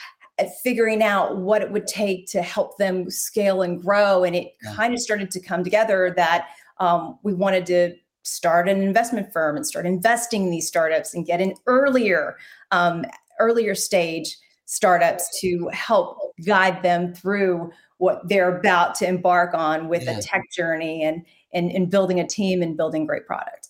figuring 0.64 1.04
out 1.04 1.38
what 1.38 1.62
it 1.62 1.72
would 1.72 1.88
take 1.88 2.28
to 2.28 2.42
help 2.42 2.78
them 2.78 3.10
scale 3.10 3.62
and 3.62 3.82
grow. 3.82 4.24
And 4.24 4.36
it 4.36 4.56
yeah. 4.64 4.74
kind 4.76 4.94
of 4.94 5.00
started 5.00 5.30
to 5.32 5.40
come 5.40 5.64
together 5.64 6.12
that 6.18 6.48
um, 6.80 7.20
we 7.24 7.34
wanted 7.34 7.66
to 7.68 7.96
start 8.24 8.68
an 8.68 8.82
investment 8.82 9.32
firm 9.32 9.56
and 9.56 9.68
start 9.68 9.86
investing 9.86 10.44
in 10.44 10.50
these 10.50 10.68
startups 10.68 11.14
and 11.14 11.26
get 11.26 11.40
in 11.40 11.54
earlier, 11.68 12.38
um, 12.72 13.06
earlier 13.40 13.76
stage 13.76 14.38
startups 14.66 15.40
to 15.42 15.70
help 15.72 16.18
guide 16.46 16.82
them 16.82 17.14
through 17.14 17.72
what 18.04 18.28
they're 18.28 18.58
about 18.58 18.96
to 18.96 19.08
embark 19.08 19.54
on 19.54 19.88
with 19.88 20.04
yeah. 20.04 20.18
a 20.18 20.22
tech 20.22 20.44
journey 20.52 21.04
and, 21.04 21.26
and 21.54 21.72
and 21.72 21.90
building 21.90 22.20
a 22.20 22.28
team 22.28 22.62
and 22.62 22.76
building 22.76 23.06
great 23.06 23.26
products. 23.26 23.70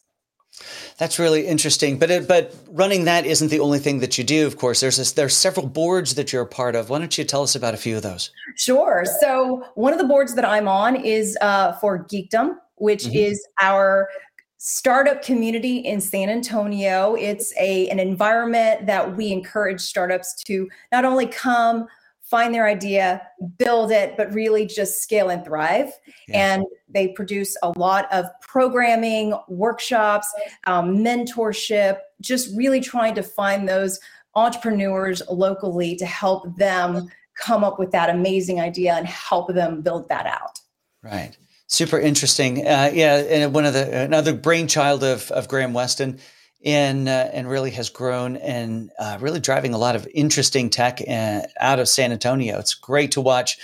That's 0.97 1.19
really 1.19 1.45
interesting, 1.45 1.99
but 1.99 2.09
it, 2.09 2.27
but 2.27 2.55
running 2.69 3.05
that 3.05 3.25
isn't 3.25 3.49
the 3.49 3.59
only 3.59 3.79
thing 3.79 3.99
that 3.99 4.17
you 4.17 4.23
do. 4.23 4.45
Of 4.47 4.57
course, 4.57 4.79
there's 4.79 4.97
this, 4.97 5.11
there's 5.11 5.35
several 5.35 5.67
boards 5.67 6.15
that 6.15 6.31
you're 6.31 6.43
a 6.43 6.47
part 6.47 6.75
of. 6.75 6.89
Why 6.89 6.99
don't 6.99 7.15
you 7.17 7.23
tell 7.23 7.43
us 7.43 7.55
about 7.55 7.73
a 7.73 7.77
few 7.77 7.95
of 7.97 8.03
those? 8.03 8.31
Sure. 8.55 9.03
So 9.21 9.63
one 9.75 9.93
of 9.93 9.99
the 9.99 10.05
boards 10.05 10.35
that 10.35 10.45
I'm 10.45 10.67
on 10.67 10.95
is 10.95 11.37
uh, 11.41 11.73
for 11.73 12.03
Geekdom, 12.05 12.55
which 12.75 13.05
mm-hmm. 13.05 13.15
is 13.15 13.45
our 13.61 14.09
startup 14.57 15.21
community 15.23 15.77
in 15.77 15.99
San 15.99 16.29
Antonio. 16.29 17.15
It's 17.15 17.53
a 17.59 17.89
an 17.89 17.99
environment 17.99 18.85
that 18.85 19.17
we 19.17 19.31
encourage 19.31 19.81
startups 19.81 20.43
to 20.45 20.69
not 20.91 21.03
only 21.03 21.25
come 21.25 21.87
find 22.33 22.51
their 22.51 22.65
idea, 22.65 23.21
build 23.59 23.91
it, 23.91 24.17
but 24.17 24.33
really 24.33 24.65
just 24.65 25.03
scale 25.03 25.29
and 25.29 25.45
thrive. 25.45 25.91
Yeah. 26.27 26.55
And 26.55 26.65
they 26.89 27.09
produce 27.09 27.55
a 27.61 27.71
lot 27.77 28.11
of 28.11 28.25
programming, 28.41 29.35
workshops, 29.47 30.33
um, 30.65 30.97
mentorship, 30.97 31.99
just 32.21 32.49
really 32.57 32.81
trying 32.81 33.13
to 33.13 33.21
find 33.21 33.69
those 33.69 33.99
entrepreneurs 34.33 35.21
locally 35.29 35.95
to 35.95 36.07
help 36.07 36.57
them 36.57 37.07
come 37.35 37.63
up 37.63 37.77
with 37.77 37.91
that 37.91 38.09
amazing 38.09 38.59
idea 38.59 38.95
and 38.95 39.05
help 39.05 39.53
them 39.53 39.83
build 39.83 40.09
that 40.09 40.25
out. 40.25 40.59
Right. 41.03 41.37
Super 41.67 41.99
interesting. 41.99 42.65
Uh, 42.65 42.89
yeah, 42.91 43.17
and 43.17 43.53
one 43.53 43.65
of 43.65 43.73
the 43.73 44.01
another 44.01 44.33
brainchild 44.33 45.03
of 45.03 45.29
of 45.31 45.47
Graham 45.47 45.73
Weston 45.73 46.19
and 46.63 47.09
uh, 47.09 47.29
and 47.33 47.49
really 47.49 47.71
has 47.71 47.89
grown 47.89 48.37
and 48.37 48.89
uh, 48.97 49.17
really 49.19 49.39
driving 49.39 49.73
a 49.73 49.77
lot 49.77 49.95
of 49.95 50.07
interesting 50.13 50.69
tech 50.69 51.01
uh, 51.07 51.41
out 51.59 51.79
of 51.79 51.89
San 51.89 52.11
Antonio. 52.11 52.57
It's 52.57 52.73
great 52.73 53.11
to 53.11 53.21
watch, 53.21 53.57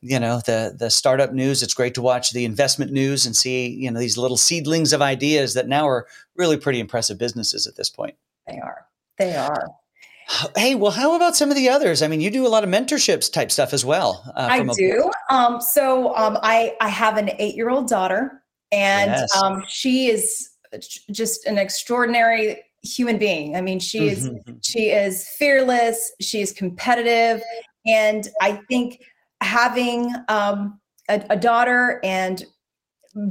you 0.00 0.18
know, 0.18 0.40
the 0.46 0.74
the 0.78 0.90
startup 0.90 1.32
news. 1.32 1.62
It's 1.62 1.74
great 1.74 1.94
to 1.94 2.02
watch 2.02 2.32
the 2.32 2.44
investment 2.44 2.92
news 2.92 3.26
and 3.26 3.36
see 3.36 3.68
you 3.68 3.90
know 3.90 4.00
these 4.00 4.16
little 4.16 4.38
seedlings 4.38 4.92
of 4.92 5.02
ideas 5.02 5.54
that 5.54 5.68
now 5.68 5.86
are 5.86 6.06
really 6.34 6.56
pretty 6.56 6.80
impressive 6.80 7.18
businesses 7.18 7.66
at 7.66 7.76
this 7.76 7.90
point. 7.90 8.14
They 8.46 8.58
are. 8.58 8.86
They 9.18 9.36
are. 9.36 9.68
Hey, 10.56 10.74
well, 10.74 10.90
how 10.90 11.14
about 11.14 11.36
some 11.36 11.50
of 11.50 11.56
the 11.56 11.68
others? 11.68 12.02
I 12.02 12.08
mean, 12.08 12.20
you 12.20 12.30
do 12.30 12.46
a 12.46 12.48
lot 12.48 12.64
of 12.64 12.70
mentorships 12.70 13.32
type 13.32 13.52
stuff 13.52 13.72
as 13.72 13.84
well. 13.84 14.24
Uh, 14.34 14.48
I 14.50 14.64
do. 14.64 15.10
Um, 15.30 15.60
so 15.60 16.16
um, 16.16 16.38
I 16.42 16.74
I 16.80 16.88
have 16.88 17.16
an 17.16 17.30
eight 17.38 17.54
year 17.54 17.68
old 17.68 17.88
daughter, 17.88 18.42
and 18.72 19.12
yes. 19.12 19.36
um, 19.36 19.62
she 19.68 20.08
is 20.08 20.50
just 21.10 21.46
an 21.46 21.58
extraordinary 21.58 22.62
human 22.82 23.18
being. 23.18 23.56
I 23.56 23.60
mean, 23.60 23.78
she 23.78 24.08
is 24.08 24.28
mm-hmm. 24.28 24.54
she 24.62 24.90
is 24.90 25.28
fearless. 25.28 26.12
She 26.20 26.40
is 26.40 26.52
competitive, 26.52 27.42
and 27.86 28.28
I 28.40 28.60
think 28.68 29.02
having 29.40 30.14
um, 30.28 30.80
a, 31.08 31.24
a 31.30 31.36
daughter 31.36 32.00
and 32.04 32.44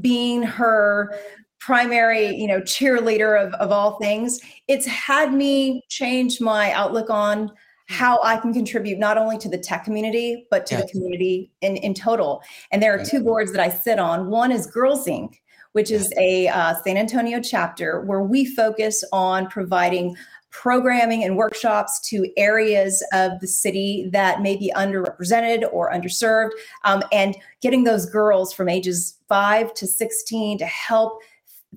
being 0.02 0.44
her 0.44 1.18
primary 1.60 2.36
you 2.36 2.48
know 2.48 2.62
cheerleader 2.62 3.44
of, 3.44 3.52
of 3.56 3.72
all 3.72 3.98
things 3.98 4.40
it's 4.68 4.86
had 4.86 5.34
me 5.34 5.82
change 5.90 6.40
my 6.40 6.72
outlook 6.74 7.10
on 7.10 7.52
how 7.88 8.20
I 8.24 8.38
can 8.38 8.54
contribute 8.54 8.98
not 8.98 9.18
only 9.18 9.38
to 9.40 9.50
the 9.50 9.58
tech 9.58 9.84
community, 9.84 10.48
but 10.50 10.66
to 10.68 10.76
yeah. 10.76 10.82
the 10.82 10.88
community 10.88 11.52
in, 11.62 11.78
in 11.78 11.94
total. 11.94 12.42
And 12.72 12.82
there 12.82 12.98
are 12.98 13.04
two 13.04 13.24
boards 13.24 13.52
that 13.52 13.62
I 13.62 13.70
sit 13.70 14.00
on. 14.00 14.28
One 14.30 14.52
is 14.52 14.66
Girls 14.66 15.06
Inc., 15.06 15.36
which 15.76 15.92
is 15.92 16.10
a 16.18 16.48
uh, 16.48 16.74
San 16.86 16.96
Antonio 16.96 17.42
chapter 17.42 18.00
where 18.00 18.22
we 18.22 18.46
focus 18.46 19.04
on 19.12 19.46
providing 19.48 20.16
programming 20.50 21.22
and 21.22 21.36
workshops 21.36 22.00
to 22.00 22.32
areas 22.38 23.06
of 23.12 23.34
the 23.42 23.48
city 23.48 24.10
that 24.14 24.42
may 24.42 24.56
be 24.56 24.72
underrepresented 24.74 25.68
or 25.74 25.92
underserved, 25.92 26.52
um, 26.86 27.04
and 27.12 27.36
getting 27.60 27.84
those 27.84 28.06
girls 28.06 28.54
from 28.54 28.70
ages 28.70 29.18
5 29.28 29.74
to 29.74 29.86
16 29.86 30.60
to 30.60 30.66
help 30.66 31.20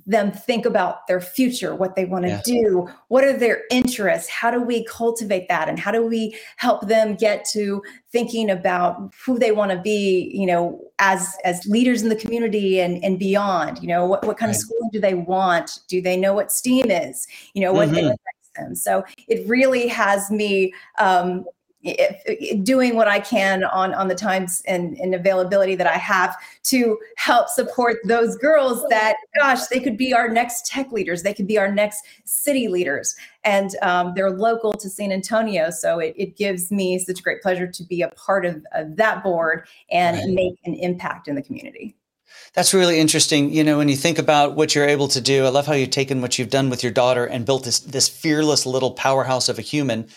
them 0.06 0.30
think 0.30 0.64
about 0.64 1.04
their 1.08 1.20
future, 1.20 1.74
what 1.74 1.96
they 1.96 2.04
want 2.04 2.24
to 2.24 2.30
yeah. 2.30 2.42
do, 2.44 2.88
what 3.08 3.24
are 3.24 3.36
their 3.36 3.64
interests, 3.68 4.30
how 4.30 4.48
do 4.48 4.62
we 4.62 4.84
cultivate 4.84 5.48
that, 5.48 5.68
and 5.68 5.80
how 5.80 5.90
do 5.90 6.06
we 6.06 6.38
help 6.56 6.86
them 6.86 7.16
get 7.16 7.44
to 7.46 7.82
thinking 8.12 8.48
about 8.48 9.12
who 9.26 9.40
they 9.40 9.50
want 9.50 9.72
to 9.72 9.78
be, 9.78 10.30
you 10.32 10.46
know, 10.46 10.87
as 10.98 11.36
as 11.44 11.64
leaders 11.66 12.02
in 12.02 12.08
the 12.08 12.16
community 12.16 12.80
and 12.80 13.02
and 13.04 13.18
beyond. 13.18 13.80
You 13.80 13.88
know, 13.88 14.06
what 14.06 14.26
what 14.26 14.36
kind 14.36 14.50
right. 14.50 14.56
of 14.56 14.60
schooling 14.60 14.90
do 14.92 15.00
they 15.00 15.14
want? 15.14 15.80
Do 15.88 16.00
they 16.02 16.16
know 16.16 16.34
what 16.34 16.52
STEAM 16.52 16.90
is? 16.90 17.26
You 17.54 17.62
know, 17.62 17.72
what 17.72 17.88
mm-hmm. 17.88 18.14
them. 18.56 18.74
So 18.74 19.04
it 19.26 19.46
really 19.48 19.88
has 19.88 20.30
me 20.30 20.72
um, 20.98 21.44
doing 22.64 22.96
what 22.96 23.06
I 23.06 23.20
can 23.20 23.62
on 23.64 23.94
on 23.94 24.08
the 24.08 24.14
times 24.14 24.62
and, 24.66 24.96
and, 24.98 25.14
availability 25.14 25.76
that 25.76 25.86
I 25.86 25.96
have 25.96 26.36
to 26.64 26.98
help 27.16 27.48
support 27.48 27.98
those 28.04 28.36
girls 28.36 28.84
that 28.90 29.14
gosh 29.38 29.66
they 29.68 29.78
could 29.78 29.96
be 29.96 30.12
our 30.12 30.28
next 30.28 30.66
tech 30.66 30.90
leaders 30.90 31.22
they 31.22 31.32
could 31.32 31.46
be 31.46 31.56
our 31.56 31.72
next 31.72 32.04
city 32.24 32.66
leaders 32.66 33.14
and 33.48 33.74
um, 33.80 34.12
they're 34.14 34.30
local 34.30 34.74
to 34.74 34.90
San 34.90 35.10
Antonio 35.10 35.70
so 35.70 35.98
it, 35.98 36.14
it, 36.16 36.36
gives 36.36 36.70
me 36.70 36.98
such 36.98 37.20
a 37.20 37.22
great 37.22 37.40
pleasure 37.40 37.66
to 37.66 37.82
be 37.84 38.02
a 38.02 38.08
part 38.08 38.44
of, 38.44 38.64
of 38.74 38.96
that 38.96 39.24
board 39.24 39.66
and 39.90 40.18
right. 40.18 40.28
make 40.28 40.54
an 40.66 40.74
impact 40.74 41.26
in 41.26 41.34
the 41.34 41.42
community. 41.42 41.96
That's 42.52 42.74
really 42.74 43.00
interesting. 43.00 43.50
You 43.50 43.64
know, 43.64 43.78
when 43.78 43.88
you 43.88 43.96
think 43.96 44.18
about 44.18 44.54
what 44.54 44.74
you're 44.74 44.86
able 44.86 45.08
to 45.08 45.20
do, 45.20 45.46
I 45.46 45.48
love 45.48 45.66
how 45.66 45.72
you've 45.72 45.90
taken 45.90 46.20
what 46.20 46.38
you've 46.38 46.50
done 46.50 46.68
with 46.68 46.82
your 46.82 46.92
daughter 46.92 47.24
and 47.24 47.46
built 47.46 47.64
this 47.64 47.80
this 47.80 48.08
fearless 48.08 48.66
little 48.66 48.92
powerhouse 48.92 49.48
of 49.48 49.58
a 49.58 49.62
human 49.62 50.08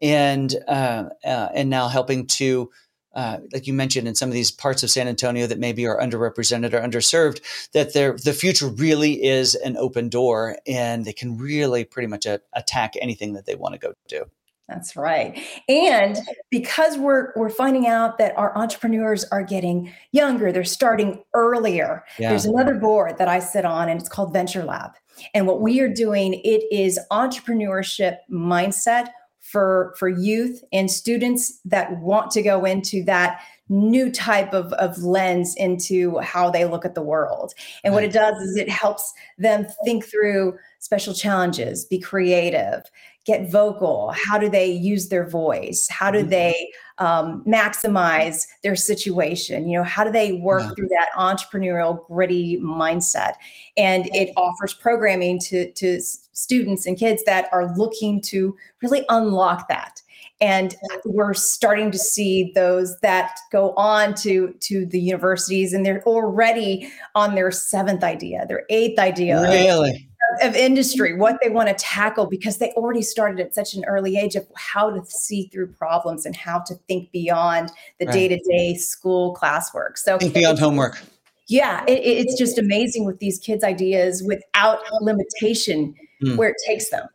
and 0.00 0.54
uh, 0.66 1.04
uh, 1.24 1.48
and 1.54 1.68
now 1.68 1.88
helping 1.88 2.26
to 2.26 2.70
uh, 3.14 3.38
like 3.52 3.66
you 3.66 3.72
mentioned 3.72 4.06
in 4.06 4.14
some 4.14 4.28
of 4.28 4.34
these 4.34 4.50
parts 4.50 4.82
of 4.82 4.90
San 4.90 5.08
Antonio 5.08 5.46
that 5.46 5.58
maybe 5.58 5.86
are 5.86 6.00
underrepresented 6.00 6.72
or 6.72 6.80
underserved, 6.80 7.40
that 7.72 7.92
the 7.92 8.32
future 8.32 8.68
really 8.68 9.24
is 9.24 9.54
an 9.54 9.76
open 9.76 10.08
door, 10.08 10.56
and 10.66 11.04
they 11.04 11.12
can 11.12 11.38
really 11.38 11.84
pretty 11.84 12.06
much 12.06 12.26
a- 12.26 12.40
attack 12.54 12.94
anything 13.00 13.32
that 13.32 13.46
they 13.46 13.54
want 13.54 13.74
to 13.74 13.78
go 13.78 13.94
do. 14.08 14.24
That's 14.68 14.96
right. 14.96 15.42
And 15.66 16.18
because 16.50 16.98
we're 16.98 17.32
we're 17.36 17.48
finding 17.48 17.86
out 17.86 18.18
that 18.18 18.36
our 18.36 18.56
entrepreneurs 18.56 19.24
are 19.32 19.42
getting 19.42 19.90
younger, 20.12 20.52
they're 20.52 20.62
starting 20.62 21.24
earlier. 21.32 22.04
Yeah. 22.18 22.28
There's 22.28 22.44
another 22.44 22.74
board 22.74 23.16
that 23.16 23.28
I 23.28 23.38
sit 23.38 23.64
on 23.64 23.88
and 23.88 23.98
it's 23.98 24.10
called 24.10 24.34
Venture 24.34 24.64
Lab. 24.64 24.90
And 25.32 25.46
what 25.46 25.62
we 25.62 25.80
are 25.80 25.88
doing 25.88 26.34
it 26.44 26.64
is 26.70 27.00
entrepreneurship 27.10 28.18
mindset 28.30 29.08
for 29.50 29.94
for 29.98 30.08
youth 30.08 30.62
and 30.72 30.90
students 30.90 31.58
that 31.64 31.98
want 32.00 32.30
to 32.30 32.42
go 32.42 32.64
into 32.64 33.02
that 33.04 33.40
new 33.70 34.10
type 34.10 34.52
of, 34.52 34.72
of 34.74 34.98
lens 34.98 35.54
into 35.56 36.18
how 36.18 36.50
they 36.50 36.64
look 36.64 36.84
at 36.84 36.94
the 36.94 37.02
world. 37.02 37.52
And 37.84 37.92
what 37.92 38.04
it 38.04 38.12
does 38.12 38.36
is 38.42 38.56
it 38.56 38.68
helps 38.68 39.12
them 39.36 39.66
think 39.84 40.06
through 40.06 40.58
special 40.78 41.12
challenges, 41.12 41.84
be 41.84 41.98
creative, 41.98 42.82
get 43.28 43.50
vocal. 43.50 44.12
How 44.16 44.38
do 44.38 44.48
they 44.48 44.66
use 44.66 45.10
their 45.10 45.28
voice? 45.28 45.86
How 45.90 46.10
do 46.10 46.20
mm-hmm. 46.20 46.30
they 46.30 46.72
um, 46.96 47.44
maximize 47.46 48.46
their 48.62 48.74
situation? 48.74 49.68
You 49.68 49.78
know, 49.78 49.84
how 49.84 50.02
do 50.02 50.10
they 50.10 50.32
work 50.32 50.62
yeah. 50.62 50.70
through 50.74 50.88
that 50.88 51.08
entrepreneurial, 51.14 52.06
gritty 52.08 52.58
mindset? 52.60 53.34
And 53.76 54.08
it 54.14 54.32
offers 54.36 54.72
programming 54.72 55.38
to, 55.40 55.70
to 55.72 56.00
students 56.00 56.86
and 56.86 56.96
kids 56.96 57.22
that 57.24 57.50
are 57.52 57.76
looking 57.76 58.22
to 58.22 58.56
really 58.82 59.04
unlock 59.10 59.68
that 59.68 60.02
and 60.40 60.76
we're 61.04 61.34
starting 61.34 61.90
to 61.90 61.98
see 61.98 62.52
those 62.54 62.96
that 63.00 63.38
go 63.50 63.72
on 63.72 64.14
to 64.14 64.54
to 64.60 64.86
the 64.86 65.00
universities 65.00 65.72
and 65.72 65.84
they're 65.84 66.02
already 66.04 66.88
on 67.16 67.34
their 67.34 67.50
seventh 67.50 68.04
idea 68.04 68.46
their 68.46 68.64
eighth 68.70 69.00
idea 69.00 69.40
really? 69.42 70.08
Of, 70.40 70.50
of 70.50 70.56
industry 70.56 71.14
what 71.14 71.38
they 71.42 71.48
want 71.48 71.68
to 71.68 71.74
tackle 71.74 72.26
because 72.26 72.58
they 72.58 72.70
already 72.72 73.02
started 73.02 73.40
at 73.40 73.54
such 73.54 73.74
an 73.74 73.84
early 73.86 74.16
age 74.16 74.34
of 74.34 74.46
how 74.56 74.90
to 74.90 75.02
see 75.06 75.48
through 75.52 75.66
problems 75.68 76.26
and 76.26 76.36
how 76.36 76.60
to 76.60 76.74
think 76.88 77.10
beyond 77.12 77.70
the 77.98 78.06
day-to-day 78.06 78.74
school 78.74 79.34
classwork 79.34 79.96
so 79.96 80.18
think 80.18 80.34
beyond 80.34 80.58
homework 80.58 81.00
yeah 81.48 81.84
it, 81.86 82.00
it's 82.00 82.38
just 82.38 82.58
amazing 82.58 83.04
with 83.04 83.18
these 83.18 83.38
kids 83.38 83.64
ideas 83.64 84.22
without 84.22 84.80
limitation 85.00 85.94
mm. 86.22 86.36
where 86.36 86.50
it 86.50 86.56
takes 86.66 86.90
them 86.90 87.08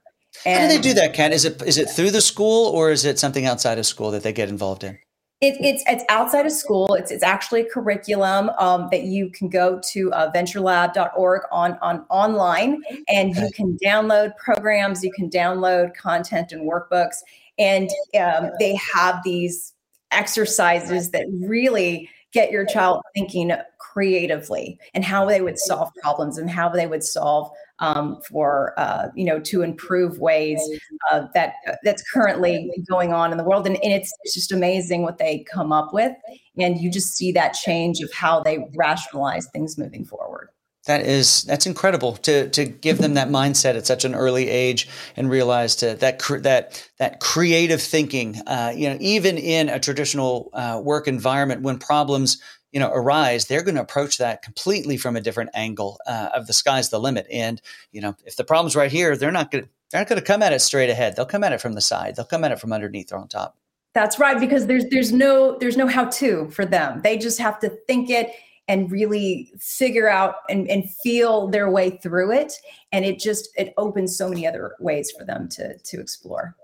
and 0.46 0.64
How 0.64 0.68
do 0.68 0.76
they 0.76 0.82
do 0.82 0.94
that, 0.96 1.14
Ken? 1.14 1.32
Is 1.32 1.46
it 1.46 1.62
is 1.62 1.78
it 1.78 1.90
through 1.90 2.12
the 2.12 2.22
school 2.22 2.68
or 2.70 2.92
is 2.92 3.06
it 3.06 3.20
something 3.20 3.46
outside 3.46 3.78
of 3.78 3.86
school 3.86 4.12
that 4.12 4.24
they 4.24 4.34
get 4.34 4.50
involved 4.50 4.84
in? 4.84 4.98
It, 5.44 5.58
it's 5.60 5.84
it's 5.88 6.06
outside 6.08 6.46
of 6.46 6.54
school. 6.54 6.94
It's 6.94 7.12
it's 7.12 7.22
actually 7.22 7.62
a 7.62 7.70
curriculum 7.70 8.50
um, 8.60 8.88
that 8.92 9.04
you 9.04 9.30
can 9.30 9.50
go 9.50 9.82
to 9.92 10.10
uh, 10.14 10.32
venturelab.org 10.32 11.42
on 11.52 11.78
on 11.82 12.06
online, 12.10 12.82
and 13.10 13.36
you 13.36 13.50
can 13.54 13.78
download 13.84 14.38
programs. 14.38 15.04
You 15.04 15.12
can 15.12 15.30
download 15.30 15.98
content 15.98 16.54
and 16.54 16.62
workbooks, 16.62 17.18
and 17.60 17.90
um, 18.18 18.52
they 18.58 18.80
have 18.96 19.20
these 19.26 19.74
exercises 20.12 21.12
that 21.12 21.26
really 21.46 22.10
get 22.32 22.50
your 22.50 22.66
child 22.66 23.02
thinking 23.14 23.52
creatively 23.80 24.80
and 24.94 25.04
how 25.04 25.26
they 25.26 25.42
would 25.42 25.60
solve 25.60 25.92
problems 26.02 26.38
and 26.38 26.50
how 26.50 26.70
they 26.70 26.88
would 26.88 27.04
solve 27.04 27.52
um, 27.84 28.20
for 28.30 28.74
uh, 28.78 29.10
you 29.14 29.26
know 29.26 29.40
to 29.42 29.62
improve 29.62 30.18
ways 30.18 30.60
uh, 31.12 31.26
that 31.34 31.56
that's 31.84 32.02
currently 32.12 32.72
going 32.90 33.12
on 33.12 33.32
in 33.32 33.38
the 33.38 33.44
world. 33.44 33.68
And, 33.68 33.76
and 33.84 33.94
it's, 33.94 34.12
it's 34.24 34.34
just 34.34 34.52
amazing 34.52 35.04
what 35.04 35.18
they 35.18 35.46
come 35.52 35.72
up 35.72 35.94
with. 35.94 36.14
And 36.58 36.80
you 36.80 36.90
just 36.90 37.16
see 37.16 37.32
that 37.34 37.54
change 37.54 38.00
of 38.00 38.12
how 38.14 38.42
they 38.42 38.66
rationalize 38.76 39.48
things 39.52 39.78
moving 39.78 40.06
forward 40.06 40.50
that 40.86 41.02
is 41.02 41.44
that's 41.44 41.66
incredible 41.66 42.14
to 42.18 42.50
to 42.50 42.66
give 42.66 42.98
them 42.98 43.14
that 43.14 43.30
mindset 43.30 43.76
at 43.76 43.88
such 43.88 44.04
an 44.04 44.14
early 44.14 44.50
age 44.50 44.90
and 45.16 45.30
realize 45.30 45.76
to 45.78 45.96
that 45.96 46.20
that 46.42 46.90
that 47.00 47.20
creative 47.20 47.82
thinking 47.82 48.36
uh, 48.48 48.74
you 48.76 48.90
know 48.90 48.98
even 49.00 49.38
in 49.38 49.70
a 49.70 49.80
traditional 49.80 50.50
uh, 50.54 50.80
work 50.84 51.08
environment 51.08 51.62
when 51.62 51.78
problems 51.78 52.42
you 52.72 52.80
know 52.80 52.92
arise 52.92 53.46
they're 53.46 53.64
going 53.64 53.76
to 53.76 53.82
approach 53.82 54.18
that 54.18 54.42
completely 54.42 54.98
from 54.98 55.16
a 55.16 55.22
different 55.22 55.52
angle 55.54 56.00
uh, 56.06 56.30
of 56.34 56.48
the 56.48 56.54
sky's 56.54 56.90
the 56.90 57.00
limit. 57.00 57.28
And 57.32 57.62
you 57.92 58.02
know 58.02 58.16
if 58.26 58.36
the 58.36 58.44
problem's 58.44 58.76
right 58.76 58.92
here 58.92 59.16
they're 59.16 59.32
not 59.32 59.52
going 59.52 59.66
to 59.66 59.70
they're 59.92 60.02
not 60.02 60.10
going 60.10 60.20
to 60.20 60.26
come 60.26 60.42
at 60.42 60.52
it 60.52 60.60
straight 60.60 60.90
ahead. 60.90 61.16
They'll 61.16 61.28
come 61.28 61.44
at 61.44 61.54
it 61.54 61.62
from 61.62 61.74
the 61.74 61.82
side. 61.82 62.16
They'll 62.16 62.26
come 62.26 62.44
at 62.44 62.52
it 62.52 62.60
from 62.60 62.74
underneath 62.74 63.14
or 63.14 63.18
on 63.18 63.28
top. 63.28 63.56
That's 63.94 64.18
right 64.18 64.40
because 64.40 64.66
there's 64.66 64.86
there's 64.90 65.14
no 65.14 65.58
there's 65.60 65.78
no 65.78 65.88
how 65.88 66.06
to 66.06 66.50
for 66.50 66.66
them. 66.66 67.02
They 67.04 67.18
just 67.18 67.40
have 67.40 67.60
to 67.60 67.70
think 67.70 68.10
it 68.10 68.32
and 68.68 68.92
really 68.92 69.52
figure 69.60 70.08
out 70.08 70.36
and, 70.50 70.70
and 70.70 70.90
feel 71.04 71.48
their 71.48 71.70
way 71.70 71.92
through 71.92 72.32
it. 72.32 72.54
And 72.92 73.06
it 73.06 73.20
just 73.20 73.50
it 73.58 73.74
opens 73.78 74.18
so 74.18 74.30
many 74.30 74.48
other 74.48 74.76
ways 74.80 75.12
for 75.18 75.26
them 75.26 75.50
to 75.50 75.78
to 75.78 76.00
explore. 76.00 76.56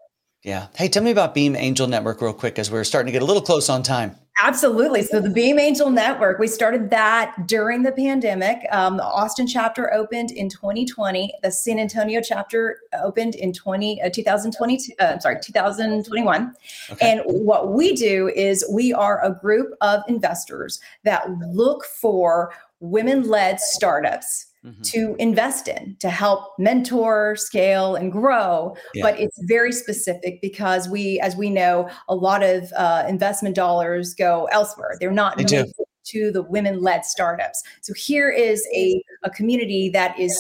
Yeah. 0.44 0.68
Hey 0.76 0.88
tell 0.88 1.04
me 1.04 1.12
about 1.12 1.34
beam 1.34 1.56
angel 1.56 1.88
network 1.88 2.22
real 2.22 2.34
quick 2.34 2.58
as 2.58 2.72
we're 2.72 2.84
starting 2.84 3.08
to 3.08 3.12
get 3.12 3.22
a 3.22 3.26
little 3.26 3.42
close 3.42 3.70
on 3.70 3.84
time 3.84 4.16
Absolutely. 4.42 5.04
So 5.04 5.20
the 5.20 5.30
Beam 5.30 5.60
Angel 5.60 5.90
Network, 5.90 6.40
we 6.40 6.48
started 6.48 6.90
that 6.92 7.48
during 7.48 7.84
the 7.84 7.92
pandemic. 7.92 8.60
Um, 8.72 8.98
the 8.98 9.04
Austin 9.04 9.46
chapter 9.46 9.94
opened 9.94 10.32
in 10.32 10.50
2020. 10.50 11.34
The 11.44 11.52
San 11.52 11.78
Antonio 11.78 12.22
chapter 12.22 12.80
opened 13.04 13.36
in 13.36 13.52
20 13.52 14.02
uh, 14.02 14.10
2022. 14.10 14.94
Uh, 15.00 15.20
sorry, 15.20 15.40
2021. 15.44 16.54
Okay. 16.92 17.12
And 17.12 17.22
what 17.26 17.74
we 17.74 17.94
do 17.94 18.30
is 18.30 18.66
we 18.72 18.94
are 18.94 19.24
a 19.26 19.34
group 19.34 19.74
of 19.82 20.04
investors 20.08 20.80
that 21.04 21.30
look 21.50 21.84
for 21.86 22.54
women-led 22.80 23.60
startups 23.60 24.49
Mm-hmm. 24.66 24.82
to 24.82 25.16
invest 25.20 25.70
in 25.70 25.96
to 26.02 26.10
help 26.10 26.52
mentor 26.60 27.38
scale 27.38 27.96
and 27.96 28.12
grow 28.12 28.76
yeah. 28.94 29.04
but 29.04 29.18
it's 29.18 29.40
very 29.44 29.72
specific 29.72 30.42
because 30.42 30.90
we 30.90 31.18
as 31.22 31.34
we 31.38 31.50
know 31.50 31.90
a 32.10 32.16
lot 32.16 32.44
of 32.44 32.70
uh, 32.76 33.06
investment 33.08 33.56
dollars 33.56 34.14
go 34.14 34.50
elsewhere 34.52 34.98
they're 35.00 35.12
not 35.12 35.38
they 35.38 35.64
to 36.10 36.32
the 36.32 36.44
women 36.44 36.82
led 36.82 37.06
startups. 37.06 37.62
So 37.82 37.94
here 37.94 38.30
is 38.30 38.68
a, 38.74 39.02
a 39.24 39.30
community 39.30 39.90
that 39.90 40.20
is 40.20 40.36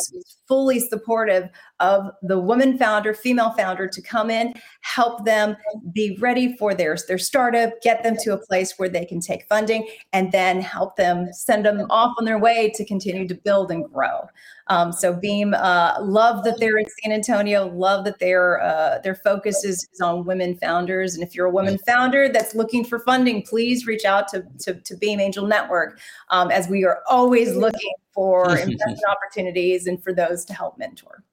fully 0.49 0.79
supportive 0.79 1.47
of 1.79 2.11
the 2.23 2.37
woman 2.37 2.77
founder, 2.77 3.13
female 3.13 3.51
founder 3.51 3.87
to 3.87 4.01
come 4.01 4.29
in, 4.29 4.53
help 4.81 5.23
them 5.23 5.55
be 5.93 6.17
ready 6.19 6.57
for 6.57 6.73
their, 6.73 6.97
their 7.07 7.19
startup, 7.19 7.71
get 7.81 8.03
them 8.03 8.17
to 8.17 8.33
a 8.33 8.37
place 8.37 8.73
where 8.77 8.89
they 8.89 9.05
can 9.05 9.21
take 9.21 9.47
funding, 9.47 9.87
and 10.11 10.31
then 10.31 10.59
help 10.59 10.97
them 10.97 11.31
send 11.31 11.65
them 11.65 11.85
off 11.89 12.13
on 12.17 12.25
their 12.25 12.39
way 12.39 12.69
to 12.75 12.83
continue 12.83 13.27
to 13.27 13.35
build 13.35 13.71
and 13.71 13.85
grow. 13.93 14.27
Um, 14.69 14.91
so 14.91 15.13
Beam, 15.13 15.53
uh, 15.55 15.97
love 15.99 16.43
that 16.43 16.59
they're 16.59 16.77
in 16.77 16.85
San 17.01 17.11
Antonio. 17.11 17.67
Love 17.67 18.05
that 18.05 18.19
their 18.19 18.61
uh, 18.61 18.99
their 18.99 19.15
focus 19.15 19.63
is, 19.63 19.87
is, 19.91 19.99
on 19.99 20.25
women 20.25 20.57
founders. 20.57 21.15
And 21.15 21.23
if 21.23 21.33
you're 21.33 21.47
a 21.47 21.51
woman 21.51 21.79
founder 21.79 22.29
that's 22.29 22.53
looking 22.53 22.85
for 22.85 22.99
funding, 22.99 23.41
please 23.41 23.87
reach 23.87 24.05
out 24.05 24.27
to 24.29 24.45
to, 24.59 24.75
to 24.75 24.95
Beam 24.97 25.19
Angel 25.19 25.47
Network, 25.47 25.99
um, 26.29 26.51
as 26.51 26.67
we 26.67 26.85
are 26.85 26.99
always 27.09 27.55
looking 27.55 27.93
for 28.13 28.49
investment 28.57 28.99
opportunities 29.09 29.87
and 29.87 30.01
for 30.03 30.13
those 30.13 30.45
to 30.45 30.53
help 30.53 30.77
mentor. 30.77 31.23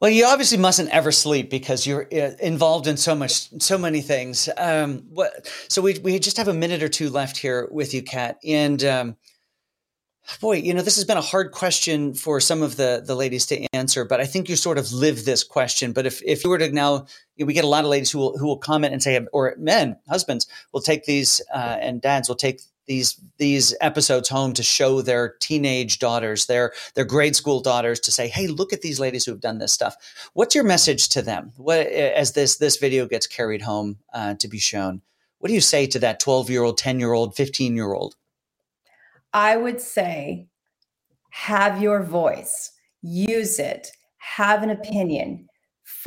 Well, 0.00 0.10
you 0.12 0.26
obviously 0.26 0.58
mustn't 0.58 0.90
ever 0.90 1.10
sleep 1.10 1.50
because 1.50 1.84
you're 1.84 2.06
uh, 2.12 2.30
involved 2.40 2.86
in 2.86 2.96
so 2.96 3.16
much, 3.16 3.50
so 3.60 3.76
many 3.76 4.00
things. 4.00 4.48
Um, 4.56 5.04
what? 5.10 5.50
So 5.68 5.82
we 5.82 5.98
we 5.98 6.18
just 6.20 6.36
have 6.36 6.46
a 6.46 6.54
minute 6.54 6.84
or 6.84 6.88
two 6.88 7.10
left 7.10 7.36
here 7.36 7.68
with 7.72 7.92
you, 7.92 8.02
Kat, 8.02 8.38
and 8.44 8.82
um, 8.84 9.16
boy, 10.40 10.56
you 10.56 10.72
know, 10.72 10.82
this 10.82 10.96
has 10.96 11.04
been 11.04 11.16
a 11.16 11.22
hard 11.22 11.50
question 11.50 12.14
for 12.14 12.38
some 12.38 12.62
of 12.62 12.76
the 12.76 13.02
the 13.04 13.16
ladies 13.16 13.46
to 13.46 13.66
answer, 13.74 14.04
but 14.04 14.20
I 14.20 14.26
think 14.26 14.48
you 14.48 14.54
sort 14.54 14.78
of 14.78 14.92
live 14.92 15.24
this 15.24 15.42
question. 15.42 15.92
But 15.92 16.06
if 16.06 16.22
if 16.22 16.44
you 16.44 16.50
were 16.50 16.58
to 16.58 16.70
now, 16.70 17.06
we 17.36 17.52
get 17.52 17.64
a 17.64 17.68
lot 17.68 17.84
of 17.84 17.90
ladies 17.90 18.12
who 18.12 18.18
will 18.18 18.38
who 18.38 18.46
will 18.46 18.58
comment 18.58 18.92
and 18.92 19.02
say, 19.02 19.26
or 19.32 19.54
men, 19.58 19.96
husbands 20.08 20.46
will 20.72 20.82
take 20.82 21.06
these, 21.06 21.40
uh, 21.52 21.78
and 21.80 22.00
dads 22.00 22.28
will 22.28 22.36
take 22.36 22.60
these 22.88 23.20
these 23.36 23.74
episodes 23.80 24.28
home 24.28 24.52
to 24.54 24.62
show 24.62 25.00
their 25.00 25.34
teenage 25.40 25.98
daughters, 25.98 26.46
their 26.46 26.72
their 26.94 27.04
grade 27.04 27.36
school 27.36 27.60
daughters, 27.60 28.00
to 28.00 28.10
say, 28.10 28.26
"Hey, 28.28 28.48
look 28.48 28.72
at 28.72 28.80
these 28.80 28.98
ladies 28.98 29.24
who 29.24 29.30
have 29.32 29.40
done 29.40 29.58
this 29.58 29.72
stuff." 29.72 29.94
What's 30.32 30.54
your 30.54 30.64
message 30.64 31.08
to 31.10 31.22
them? 31.22 31.52
What 31.56 31.86
as 31.86 32.32
this 32.32 32.56
this 32.56 32.78
video 32.78 33.06
gets 33.06 33.26
carried 33.26 33.62
home 33.62 33.98
uh, 34.12 34.34
to 34.34 34.48
be 34.48 34.58
shown? 34.58 35.02
What 35.38 35.48
do 35.48 35.54
you 35.54 35.60
say 35.60 35.86
to 35.86 35.98
that 36.00 36.18
twelve 36.18 36.50
year 36.50 36.64
old, 36.64 36.78
ten 36.78 36.98
year 36.98 37.12
old, 37.12 37.36
fifteen 37.36 37.76
year 37.76 37.92
old? 37.92 38.16
I 39.32 39.56
would 39.56 39.80
say 39.80 40.48
have 41.30 41.80
your 41.80 42.02
voice, 42.02 42.72
use 43.02 43.58
it, 43.58 43.92
have 44.16 44.62
an 44.62 44.70
opinion, 44.70 45.47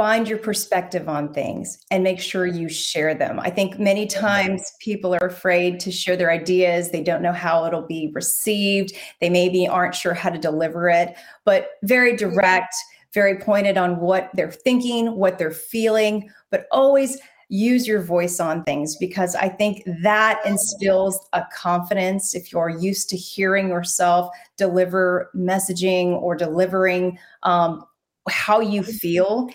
find 0.01 0.27
your 0.27 0.39
perspective 0.39 1.07
on 1.07 1.31
things, 1.31 1.77
and 1.91 2.03
make 2.03 2.19
sure 2.19 2.47
you 2.47 2.67
share 2.67 3.13
them. 3.13 3.39
I 3.39 3.51
think 3.51 3.77
many 3.77 4.07
times 4.07 4.63
people 4.79 5.13
are 5.13 5.27
afraid 5.27 5.79
to 5.81 5.91
share 5.91 6.17
their 6.17 6.31
ideas. 6.31 6.89
They 6.89 7.03
don't 7.03 7.21
know 7.21 7.31
how 7.31 7.65
it'll 7.65 7.85
be 7.85 8.09
received. 8.15 8.93
They 9.19 9.29
maybe 9.29 9.67
aren't 9.67 9.93
sure 9.93 10.15
how 10.15 10.31
to 10.31 10.39
deliver 10.39 10.89
it, 10.89 11.13
but 11.45 11.73
very 11.83 12.17
direct, 12.17 12.73
very 13.13 13.37
pointed 13.37 13.77
on 13.77 13.99
what 13.99 14.31
they're 14.33 14.51
thinking, 14.51 15.17
what 15.17 15.37
they're 15.37 15.51
feeling, 15.51 16.31
but 16.49 16.65
always 16.71 17.19
use 17.49 17.85
your 17.85 18.01
voice 18.01 18.39
on 18.39 18.63
things 18.63 18.95
because 18.95 19.35
I 19.35 19.49
think 19.49 19.83
that 20.01 20.41
instills 20.47 21.19
a 21.33 21.43
confidence 21.55 22.33
if 22.33 22.51
you're 22.51 22.69
used 22.69 23.07
to 23.09 23.17
hearing 23.17 23.69
yourself 23.69 24.35
deliver 24.57 25.29
messaging 25.35 26.19
or 26.19 26.35
delivering 26.35 27.19
um, 27.43 27.85
how 28.29 28.59
you 28.59 28.83
feel. 28.83 29.49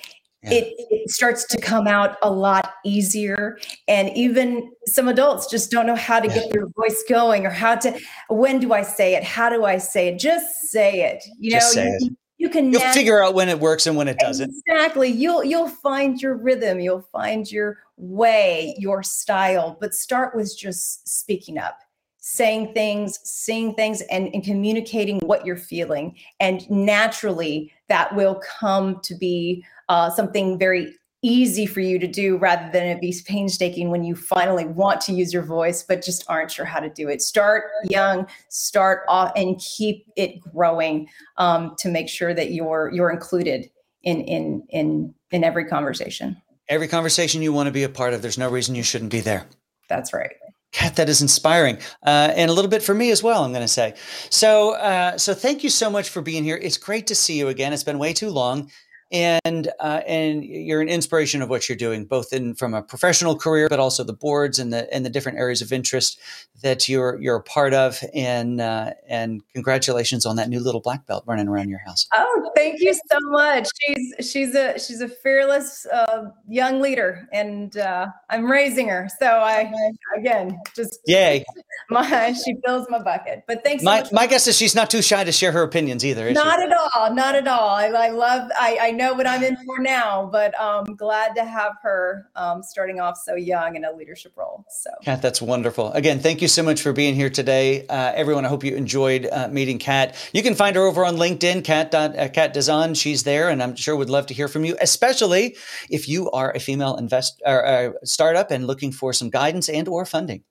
Yeah. 0.46 0.59
It, 0.59 0.74
it, 0.78 1.11
starts 1.11 1.44
to 1.44 1.61
come 1.61 1.87
out 1.87 2.16
a 2.22 2.30
lot 2.30 2.74
easier. 2.85 3.59
And 3.87 4.11
even 4.16 4.72
some 4.87 5.06
adults 5.06 5.48
just 5.48 5.70
don't 5.70 5.87
know 5.87 5.94
how 5.94 6.18
to 6.18 6.26
get 6.26 6.52
their 6.52 6.66
voice 6.66 7.04
going 7.09 7.46
or 7.46 7.50
how 7.50 7.76
to, 7.76 7.96
when 8.28 8.59
do 8.59 8.72
I 8.72 8.82
say 8.82 9.14
it? 9.14 9.22
How 9.22 9.48
do 9.48 9.64
I 9.64 9.78
say 9.78 10.09
it? 10.09 10.18
Just 10.18 10.52
say 10.62 11.02
it. 11.02 11.22
You 11.38 11.52
just 11.52 11.76
know, 11.76 11.85
you, 12.00 12.16
you 12.38 12.48
can 12.48 12.72
you'll 12.72 12.80
figure 12.92 13.22
out 13.22 13.35
when 13.35 13.48
it 13.48 13.59
works 13.59 13.87
and 13.87 13.96
when 13.96 14.09
it 14.09 14.18
doesn't 14.18 14.52
exactly 14.66 15.09
you'll 15.09 15.44
you'll 15.44 15.68
find 15.68 16.20
your 16.20 16.37
rhythm 16.37 16.80
you'll 16.80 17.09
find 17.12 17.50
your 17.50 17.78
way 17.96 18.74
your 18.78 19.02
style 19.02 19.76
but 19.80 19.94
start 19.94 20.35
with 20.35 20.56
just 20.56 21.09
speaking 21.09 21.59
up 21.59 21.78
saying 22.18 22.72
things 22.74 23.18
seeing 23.24 23.74
things 23.74 24.02
and, 24.11 24.28
and 24.35 24.44
communicating 24.44 25.18
what 25.20 25.46
you're 25.46 25.56
feeling 25.56 26.14
and 26.40 26.68
naturally 26.70 27.72
that 27.88 28.14
will 28.14 28.40
come 28.61 29.00
to 29.00 29.14
be 29.14 29.64
uh, 29.88 30.11
something 30.11 30.59
very 30.59 30.94
easy 31.22 31.66
for 31.66 31.81
you 31.81 31.99
to 31.99 32.07
do 32.07 32.37
rather 32.37 32.70
than 32.72 32.87
it 32.87 33.01
be 33.01 33.14
painstaking 33.27 33.90
when 33.90 34.05
you 34.05 34.14
finally 34.14 34.66
want 34.66 35.01
to 35.01 35.12
use 35.12 35.33
your 35.33 35.42
voice 35.42 35.83
but 35.83 36.03
just 36.03 36.25
aren't 36.29 36.51
sure 36.51 36.64
how 36.64 36.79
to 36.79 36.90
do 36.90 37.09
it 37.09 37.22
start 37.22 37.64
young 37.85 38.27
start 38.49 39.03
off 39.09 39.33
and 39.35 39.59
keep 39.59 40.07
it 40.16 40.38
growing 40.40 41.09
um, 41.38 41.75
to 41.79 41.88
make 41.88 42.09
sure 42.09 42.35
that 42.35 42.53
you're 42.53 42.90
you're 42.92 43.11
included 43.11 43.68
in 44.03 44.20
in 44.22 44.62
in 44.68 45.14
in 45.31 45.42
every 45.42 45.64
conversation 45.64 46.37
every 46.68 46.87
conversation 46.87 47.42
you 47.42 47.53
want 47.53 47.66
to 47.66 47.72
be 47.72 47.83
a 47.83 47.88
part 47.88 48.12
of 48.12 48.22
there's 48.22 48.38
no 48.38 48.51
reason 48.51 48.75
you 48.75 48.83
shouldn't 48.83 49.11
be 49.11 49.20
there 49.20 49.46
that's 49.88 50.12
right 50.12 50.33
Kat, 50.72 50.96
that 50.96 51.09
is 51.09 51.22
inspiring, 51.22 51.79
uh, 52.05 52.33
and 52.37 52.51
a 52.51 52.53
little 52.53 52.70
bit 52.70 52.83
for 52.83 52.92
me 52.92 53.11
as 53.11 53.22
well. 53.22 53.44
I'm 53.44 53.53
going 53.53 53.62
to 53.62 53.68
say 53.68 53.94
so. 54.29 54.72
Uh, 54.75 55.16
so, 55.16 55.33
thank 55.33 55.64
you 55.64 55.70
so 55.70 55.88
much 55.88 56.11
for 56.11 56.20
being 56.20 56.44
here. 56.44 56.59
It's 56.61 56.77
great 56.77 57.07
to 57.07 57.14
see 57.14 57.38
you 57.38 57.49
again. 57.49 57.72
It's 57.72 57.85
been 57.85 57.99
way 57.99 58.12
too 58.12 58.29
long 58.29 58.70
and 59.12 59.69
uh, 59.79 60.01
and 60.07 60.45
you're 60.45 60.81
an 60.81 60.88
inspiration 60.88 61.42
of 61.42 61.49
what 61.49 61.69
you're 61.69 61.77
doing, 61.77 62.05
both 62.05 62.33
in 62.33 62.55
from 62.55 62.75
a 62.75 62.83
professional 62.83 63.37
career, 63.37 63.69
but 63.69 63.79
also 63.79 64.03
the 64.03 64.12
boards 64.12 64.59
and 64.59 64.73
the 64.73 64.92
and 64.92 65.05
the 65.05 65.11
different 65.11 65.38
areas 65.38 65.62
of 65.62 65.73
interest 65.73 66.19
that 66.62 66.88
you're 66.88 67.21
you're 67.21 67.37
a 67.37 67.42
part 67.42 67.73
of. 67.73 68.01
And 68.14 68.61
uh, 68.61 68.92
and 69.09 69.42
congratulations 69.55 70.27
on 70.27 70.37
that 70.37 70.49
new 70.49 70.61
little 70.61 70.81
black 70.81 71.07
belt 71.07 71.25
running 71.27 71.47
around 71.49 71.69
your 71.69 71.79
house. 71.81 72.09
Oh, 72.14 72.51
thank 72.57 72.81
you 72.81 72.95
so 72.95 73.19
much. 73.31 73.69
She's 73.81 74.31
she's 74.31 74.55
a 74.55 74.79
she's 74.79 75.01
a 75.01 75.09
fearless 75.09 75.87
uh, 75.87 76.31
young 76.49 76.81
leader, 76.81 77.29
and 77.33 77.77
uh, 77.77 78.09
I'm 78.29 78.51
raising 78.51 78.88
her. 78.88 79.09
So 79.21 79.27
I 79.27 79.73
again 80.16 80.59
just 80.75 80.99
yay. 81.07 81.45
My 81.90 82.33
she 82.33 82.57
fills 82.64 82.88
my 82.90 83.01
bucket. 83.01 83.45
But 83.47 83.62
thanks. 83.62 83.85
So 83.85 83.90
my 83.90 84.05
my 84.11 84.27
guess 84.27 84.49
is 84.49 84.57
she's 84.57 84.75
not 84.75 84.90
too 84.90 85.03
shy 85.03 85.23
to 85.23 85.31
share 85.31 85.53
her 85.53 85.62
opinions 85.62 86.05
either. 86.05 86.33
not 86.33 86.59
she? 86.59 86.64
at 86.64 86.73
all. 86.73 87.14
Not 87.14 87.37
at 87.37 87.47
all. 87.47 87.71
I, 87.71 87.87
I 87.87 88.09
love. 88.09 88.51
I, 88.59 88.79
I 88.81 88.90
know 88.96 89.14
what 89.14 89.26
I'm 89.26 89.42
in 89.42 89.56
for 89.64 89.78
now, 89.78 90.28
but 90.30 90.59
um, 90.61 90.85
glad 90.96 91.35
to 91.37 91.44
have 91.44 91.74
her 91.82 92.28
um, 92.35 92.62
starting 92.62 93.00
off 93.00 93.18
so 93.18 93.35
young 93.35 93.76
in 93.76 93.85
a 93.85 93.92
leadership 93.92 94.32
role. 94.37 94.64
So, 94.68 94.90
Kat, 95.04 95.22
that's 95.22 95.40
wonderful. 95.40 95.92
Again, 95.92 96.18
thank 96.20 96.42
you 96.42 96.48
so 96.48 96.62
much 96.62 96.82
for 96.82 96.92
being 96.92 97.14
here 97.14 97.30
today, 97.30 97.87
uh, 97.87 98.12
everyone. 98.14 98.44
I 98.44 98.48
hope 98.48 98.64
you 98.64 98.74
enjoyed 98.74 99.28
uh, 99.30 99.48
meeting 99.48 99.78
Kat. 99.78 100.16
You 100.32 100.42
can 100.42 100.54
find 100.54 100.74
her 100.76 100.82
over 100.82 101.04
on 101.04 101.16
LinkedIn, 101.16 101.64
Kat 101.64 101.94
uh, 101.94 102.28
Kat 102.28 102.54
Dazan. 102.54 102.94
She's 102.94 103.22
there, 103.22 103.48
and 103.48 103.62
I'm 103.62 103.76
sure 103.76 103.94
would 103.94 104.11
love 104.11 104.26
to 104.26 104.35
hear 104.35 104.48
from 104.48 104.64
you, 104.64 104.76
especially 104.80 105.56
if 105.90 106.09
you 106.09 106.30
are 106.30 106.52
a 106.52 106.59
female 106.59 106.96
invest 106.96 107.40
or 107.44 107.64
uh, 107.64 107.92
startup 108.04 108.50
and 108.50 108.66
looking 108.66 108.92
for 108.92 109.12
some 109.12 109.30
guidance 109.30 109.68
and 109.68 109.87
or 109.88 110.04
funding. 110.04 110.42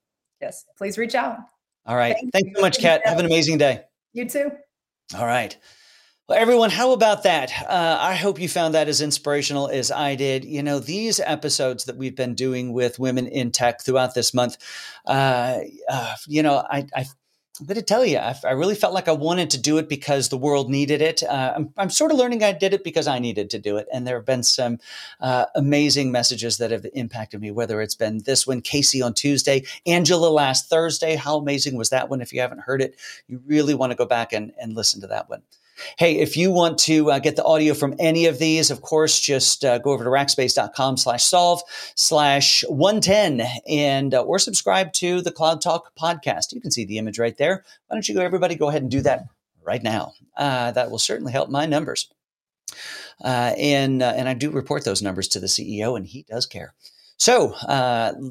Yes, 0.42 0.66
please 0.78 0.98
reach 0.98 1.16
out. 1.16 1.38
All 1.86 1.96
right. 1.96 2.16
Thank 2.16 2.32
Thanks 2.34 2.50
you 2.50 2.56
so 2.56 2.62
much, 2.62 2.80
Kat. 2.80 3.02
Have 3.06 3.20
an 3.20 3.26
amazing 3.26 3.58
day. 3.58 3.84
You 4.14 4.28
too. 4.28 4.52
All 5.16 5.26
right. 5.26 5.56
Well, 6.28 6.40
everyone, 6.40 6.72
how 6.72 6.92
about 6.92 7.22
that? 7.22 7.52
Uh, 7.70 8.00
I 8.02 8.16
hope 8.16 8.40
you 8.40 8.50
found 8.50 8.74
that 8.74 8.88
as 8.88 9.00
inspirational 9.00 9.68
as 9.68 9.92
I 9.92 10.16
did. 10.16 10.44
You 10.44 10.64
know, 10.64 10.80
these 10.80 11.20
episodes 11.20 11.86
that 11.86 11.98
we've 11.98 12.16
been 12.16 12.34
doing 12.34 12.74
with 12.74 12.98
women 12.98 13.28
in 13.28 13.52
tech 13.52 13.84
throughout 13.84 14.16
this 14.16 14.34
month, 14.34 14.58
uh, 15.06 15.60
uh, 15.88 16.16
you 16.26 16.42
know, 16.42 16.66
I, 16.68 16.88
I 16.96 17.06
I'm 17.60 17.68
going 17.68 17.76
to 17.76 17.84
tell 17.84 18.04
you, 18.04 18.18
I, 18.18 18.36
I, 18.44 18.52
really 18.52 18.76
felt 18.76 18.94
like 18.94 19.08
I 19.08 19.14
wanted 19.14 19.52
to 19.52 19.62
do 19.62 19.78
it 19.78 19.88
because 19.88 20.28
the 20.28 20.38
world 20.38 20.70
needed 20.70 21.02
it. 21.02 21.24
Uh, 21.24 21.54
I'm, 21.56 21.74
I'm, 21.78 21.90
sort 21.90 22.12
of 22.12 22.18
learning 22.18 22.44
I 22.44 22.52
did 22.52 22.74
it 22.74 22.84
because 22.84 23.08
I 23.08 23.20
needed 23.20 23.50
to 23.52 23.60
do 23.60 23.78
it. 23.78 23.88
And 23.94 24.06
there 24.06 24.18
have 24.18 24.26
been 24.26 24.44
some 24.44 24.80
uh, 25.22 25.46
amazing 25.56 26.12
messages 26.12 26.58
that 26.58 26.72
have 26.72 26.86
impacted 26.94 27.40
me, 27.40 27.52
whether 27.52 27.82
it's 27.82 27.96
been 27.96 28.24
this 28.26 28.46
one, 28.46 28.62
Casey 28.62 29.02
on 29.02 29.14
Tuesday, 29.14 29.64
Angela 29.86 30.28
last 30.28 30.70
Thursday. 30.70 31.16
How 31.16 31.38
amazing 31.38 31.78
was 31.78 31.92
that 31.92 32.10
one? 32.10 32.20
If 32.20 32.34
you 32.34 32.42
haven't 32.42 32.62
heard 32.62 32.82
it, 32.82 33.00
you 33.28 33.42
really 33.46 33.76
want 33.76 33.92
to 33.92 33.96
go 33.96 34.06
back 34.06 34.34
and, 34.34 34.52
and 34.60 34.74
listen 34.74 35.00
to 35.02 35.08
that 35.08 35.30
one. 35.30 35.44
Hey, 35.98 36.20
if 36.20 36.38
you 36.38 36.52
want 36.52 36.78
to 36.80 37.12
uh, 37.12 37.20
get 37.20 37.36
the 37.36 37.44
audio 37.44 37.74
from 37.74 37.96
any 38.00 38.28
of 38.28 38.40
these, 38.40 38.72
of 38.72 38.82
course, 38.82 39.20
just 39.20 39.66
uh, 39.66 39.78
go 39.78 39.92
over 39.92 40.04
to 40.04 40.10
rackspace.com 40.10 40.98
slash 40.98 41.26
solve 41.26 41.62
slash 41.96 42.64
110 42.70 43.46
and 43.68 44.14
uh, 44.14 44.22
or 44.22 44.40
subscribe 44.40 44.94
to 44.94 45.22
the 45.22 45.32
Cloud 45.32 45.62
Talk 45.62 45.94
podcast. 45.96 46.54
You 46.54 46.62
can 46.62 46.72
see 46.72 46.86
the 46.86 46.98
image 46.98 47.20
right 47.20 47.38
there. 47.38 47.64
Why 47.88 47.96
don't 47.96 48.08
you 48.08 48.16
go, 48.16 48.22
everybody, 48.22 48.56
go 48.56 48.70
ahead 48.70 48.84
and 48.84 48.92
do 48.92 49.02
that 49.02 49.26
right 49.64 49.84
now. 49.84 50.14
Uh, 50.38 50.72
that 50.72 50.92
will 50.92 51.00
certainly 51.00 51.32
help 51.32 51.50
my 51.50 51.66
numbers. 51.66 52.10
Uh, 53.24 53.54
and, 53.58 54.02
uh, 54.02 54.14
and 54.16 54.30
I 54.30 54.34
do 54.34 54.52
report 54.52 54.86
those 54.86 55.02
numbers 55.02 55.28
to 55.30 55.40
the 55.40 55.48
CEO, 55.48 55.96
and 55.96 56.06
he 56.06 56.24
does 56.24 56.46
care. 56.46 56.74
So 57.18 57.56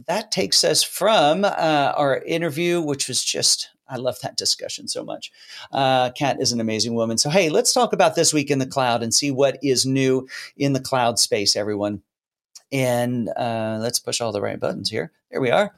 that 0.07 0.31
takes 0.31 0.63
us 0.63 0.83
from 0.83 1.47
our 1.47 2.19
interview, 2.19 2.83
which 2.83 3.09
was 3.09 3.25
just, 3.25 3.71
I 3.89 3.97
love 3.97 4.19
that 4.21 4.37
discussion 4.37 4.89
so 4.89 5.05
much. 5.05 5.31
Uh, 5.73 6.11
Kat 6.11 6.41
is 6.41 6.53
an 6.53 6.61
amazing 6.61 6.95
woman. 6.95 7.19
So, 7.19 7.31
hey, 7.31 7.51
let's 7.51 7.73
talk 7.73 7.93
about 7.93 8.15
this 8.15 8.33
week 8.33 8.51
in 8.51 8.59
the 8.59 8.67
cloud 8.67 9.03
and 9.03 9.13
see 9.13 9.31
what 9.31 9.59
is 9.63 9.85
new 9.85 10.29
in 10.57 10.73
the 10.73 10.81
cloud 10.81 11.19
space, 11.19 11.57
everyone. 11.57 12.03
And 12.73 13.29
uh, 13.29 13.79
let's 13.81 13.99
push 13.99 14.21
all 14.21 14.33
the 14.33 14.41
right 14.41 14.59
buttons 14.59 14.91
here. 14.91 15.13
There 15.31 15.41
we 15.41 15.51
are. 15.51 15.75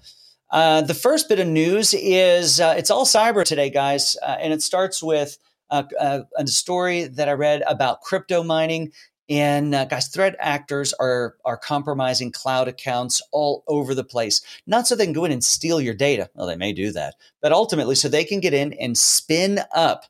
Uh, 0.50 0.82
the 0.82 0.94
first 0.94 1.28
bit 1.28 1.40
of 1.40 1.48
news 1.48 1.92
is 1.92 2.60
uh, 2.60 2.74
it's 2.78 2.90
all 2.90 3.04
cyber 3.04 3.44
today, 3.44 3.68
guys. 3.68 4.16
and 4.24 4.52
it 4.52 4.62
starts 4.62 5.02
with 5.02 5.38
a 5.70 6.24
story 6.46 7.04
that 7.04 7.28
I 7.28 7.32
read 7.32 7.62
about 7.66 8.02
crypto 8.02 8.42
mining 8.44 8.92
and 9.28 9.74
uh, 9.74 9.84
guys, 9.86 10.08
threat 10.08 10.36
actors 10.38 10.92
are 10.94 11.36
are 11.44 11.56
compromising 11.56 12.30
cloud 12.30 12.68
accounts 12.68 13.20
all 13.32 13.64
over 13.66 13.94
the 13.94 14.04
place. 14.04 14.40
Not 14.66 14.86
so 14.86 14.94
they 14.94 15.04
can 15.04 15.12
go 15.12 15.24
in 15.24 15.32
and 15.32 15.42
steal 15.42 15.80
your 15.80 15.94
data. 15.94 16.30
Well, 16.34 16.46
they 16.46 16.56
may 16.56 16.72
do 16.72 16.92
that, 16.92 17.16
but 17.42 17.52
ultimately, 17.52 17.96
so 17.96 18.08
they 18.08 18.24
can 18.24 18.40
get 18.40 18.54
in 18.54 18.72
and 18.74 18.96
spin 18.96 19.60
up 19.74 20.04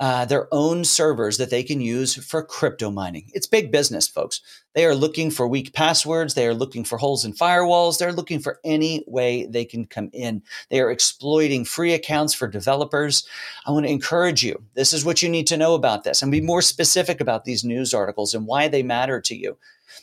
uh, 0.00 0.24
their 0.24 0.52
own 0.52 0.84
servers 0.84 1.38
that 1.38 1.50
they 1.50 1.62
can 1.62 1.80
use 1.80 2.14
for 2.14 2.42
crypto 2.42 2.90
mining. 2.90 3.30
It's 3.34 3.46
big 3.46 3.72
business, 3.72 4.06
folks. 4.06 4.40
They 4.74 4.84
are 4.84 4.94
looking 4.94 5.30
for 5.30 5.48
weak 5.48 5.72
passwords. 5.72 6.34
They 6.34 6.46
are 6.46 6.54
looking 6.54 6.84
for 6.84 6.98
holes 6.98 7.24
in 7.24 7.32
firewalls. 7.32 7.98
They're 7.98 8.12
looking 8.12 8.38
for 8.38 8.60
any 8.64 9.04
way 9.08 9.46
they 9.46 9.64
can 9.64 9.86
come 9.86 10.10
in. 10.12 10.42
They 10.70 10.80
are 10.80 10.90
exploiting 10.90 11.64
free 11.64 11.94
accounts 11.94 12.32
for 12.32 12.46
developers. 12.46 13.26
I 13.66 13.72
want 13.72 13.86
to 13.86 13.92
encourage 13.92 14.44
you. 14.44 14.62
This 14.74 14.92
is 14.92 15.04
what 15.04 15.22
you 15.22 15.28
need 15.28 15.48
to 15.48 15.56
know 15.56 15.74
about 15.74 16.04
this 16.04 16.22
and 16.22 16.30
be 16.30 16.40
more 16.40 16.62
specific 16.62 17.20
about 17.20 17.44
these 17.44 17.64
news 17.64 17.92
articles 17.92 18.34
and 18.34 18.46
why 18.46 18.68
they 18.68 18.82
matter 18.82 19.20
to 19.22 19.36
you. 19.36 19.58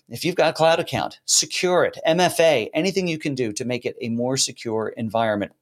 If 0.10 0.25
you've 0.25 0.36
got 0.36 0.49
a 0.49 0.53
cloud 0.53 0.79
account, 0.79 1.19
secure 1.25 1.86
it, 1.86 1.97
MFA, 2.05 2.69
anything 2.73 3.08
you 3.08 3.17
can 3.17 3.34
do 3.34 3.53
to 3.53 3.65
make 3.65 3.86
it 3.86 3.95
a 4.01 4.10
more 4.10 4.36
secure 4.36 4.89
environment 4.89 5.53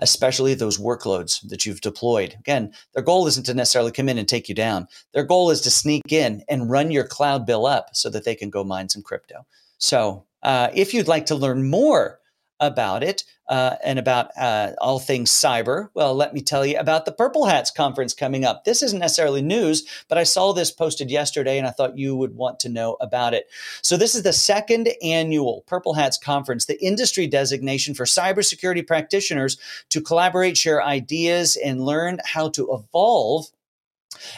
especially 0.00 0.54
those 0.54 0.78
workloads 0.78 1.46
that 1.48 1.64
you've 1.64 1.80
deployed. 1.80 2.36
Again, 2.38 2.72
their 2.94 3.02
goal 3.02 3.26
isn't 3.26 3.46
to 3.46 3.54
necessarily 3.54 3.92
come 3.92 4.08
in 4.08 4.18
and 4.18 4.28
take 4.28 4.48
you 4.48 4.54
down. 4.54 4.88
Their 5.12 5.24
goal 5.24 5.50
is 5.50 5.60
to 5.62 5.70
sneak 5.70 6.12
in 6.12 6.42
and 6.48 6.70
run 6.70 6.90
your 6.90 7.04
cloud 7.04 7.46
bill 7.46 7.66
up 7.66 7.90
so 7.94 8.10
that 8.10 8.24
they 8.24 8.34
can 8.34 8.50
go 8.50 8.64
mine 8.64 8.88
some 8.88 9.02
crypto. 9.02 9.46
So, 9.78 10.24
uh, 10.42 10.70
if 10.74 10.94
you'd 10.94 11.08
like 11.08 11.26
to 11.26 11.34
learn 11.34 11.68
more 11.68 12.19
about 12.60 13.02
it 13.02 13.24
uh, 13.48 13.74
and 13.82 13.98
about 13.98 14.30
uh, 14.38 14.72
all 14.80 15.00
things 15.00 15.30
cyber, 15.30 15.88
well, 15.94 16.14
let 16.14 16.32
me 16.32 16.40
tell 16.40 16.64
you 16.64 16.78
about 16.78 17.04
the 17.04 17.12
Purple 17.12 17.46
Hats 17.46 17.70
conference 17.70 18.14
coming 18.14 18.44
up. 18.44 18.64
This 18.64 18.82
isn't 18.82 19.00
necessarily 19.00 19.42
news, 19.42 19.84
but 20.08 20.18
I 20.18 20.22
saw 20.22 20.52
this 20.52 20.70
posted 20.70 21.10
yesterday 21.10 21.58
and 21.58 21.66
I 21.66 21.70
thought 21.70 21.98
you 21.98 22.14
would 22.14 22.36
want 22.36 22.60
to 22.60 22.68
know 22.68 22.96
about 23.00 23.34
it. 23.34 23.48
So, 23.82 23.96
this 23.96 24.14
is 24.14 24.22
the 24.22 24.32
second 24.32 24.90
annual 25.02 25.64
Purple 25.66 25.94
Hats 25.94 26.16
conference, 26.16 26.66
the 26.66 26.82
industry 26.84 27.26
designation 27.26 27.94
for 27.94 28.04
cybersecurity 28.04 28.86
practitioners 28.86 29.58
to 29.88 30.00
collaborate, 30.00 30.56
share 30.56 30.82
ideas, 30.82 31.56
and 31.56 31.84
learn 31.84 32.18
how 32.24 32.50
to 32.50 32.72
evolve 32.72 33.46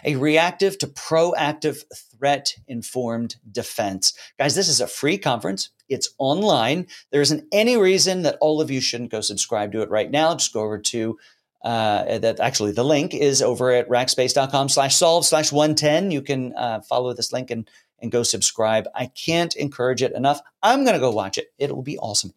a 0.05 0.17
reactive 0.17 0.79
to 0.79 0.87
proactive 0.87 1.85
threat 2.23 2.55
informed 2.69 3.35
defense. 3.51 4.15
Guys, 4.39 4.55
this 4.55 4.69
is 4.69 4.81
a 4.81 4.87
free 4.87 5.19
conference. 5.19 5.71
It's 5.89 6.11
online. 6.19 6.87
There 7.11 7.21
isn't 7.21 7.45
any 7.51 7.77
reason 7.77 8.23
that 8.23 8.39
all 8.41 8.61
of 8.61 8.71
you 8.71 8.81
shouldn't 8.81 9.11
go 9.11 9.21
subscribe 9.21 9.73
to 9.73 9.83
it 9.83 9.91
right 9.91 10.09
now. 10.09 10.33
Just 10.37 10.53
go 10.53 10.61
over 10.61 10.79
to 10.79 11.19
uh, 11.65 12.19
that 12.19 12.39
actually 12.39 12.71
the 12.71 12.85
link 12.85 13.13
is 13.13 13.43
over 13.43 13.73
at 13.73 13.89
rackspace.com 13.89 14.69
slash 14.69 14.95
solve 14.95 15.27
slash 15.27 15.51
110. 15.51 16.13
You 16.13 16.23
can 16.23 16.55
uh, 16.55 16.81
follow 16.83 17.13
this 17.13 17.33
link 17.33 17.51
and, 17.51 17.69
and 18.01 18.13
go 18.13 18.23
subscribe. 18.23 18.87
I 18.95 19.07
can't 19.07 19.57
encourage 19.57 20.01
it 20.01 20.13
enough. 20.13 20.41
I'm 20.63 20.85
going 20.85 20.95
to 20.95 21.01
go 21.01 21.11
watch 21.11 21.39
it. 21.39 21.49
It'll 21.59 21.83
be 21.83 21.99
awesome. 21.99 22.35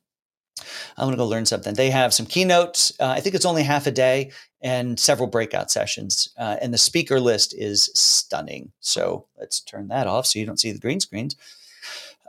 I'm 0.97 1.05
going 1.05 1.11
to 1.11 1.17
go 1.17 1.27
learn 1.27 1.45
something. 1.45 1.73
They 1.73 1.89
have 1.89 2.13
some 2.13 2.25
keynotes. 2.25 2.91
Uh, 2.99 3.07
I 3.07 3.19
think 3.19 3.35
it's 3.35 3.45
only 3.45 3.63
half 3.63 3.87
a 3.87 3.91
day 3.91 4.31
and 4.61 4.99
several 4.99 5.27
breakout 5.27 5.69
sessions. 5.71 6.29
Uh, 6.37 6.57
and 6.61 6.73
the 6.73 6.77
speaker 6.77 7.19
list 7.19 7.53
is 7.55 7.91
stunning. 7.93 8.71
So 8.79 9.27
let's 9.37 9.59
turn 9.59 9.89
that 9.89 10.07
off 10.07 10.25
so 10.25 10.39
you 10.39 10.45
don't 10.45 10.59
see 10.59 10.71
the 10.71 10.79
green 10.79 10.99
screens. 10.99 11.35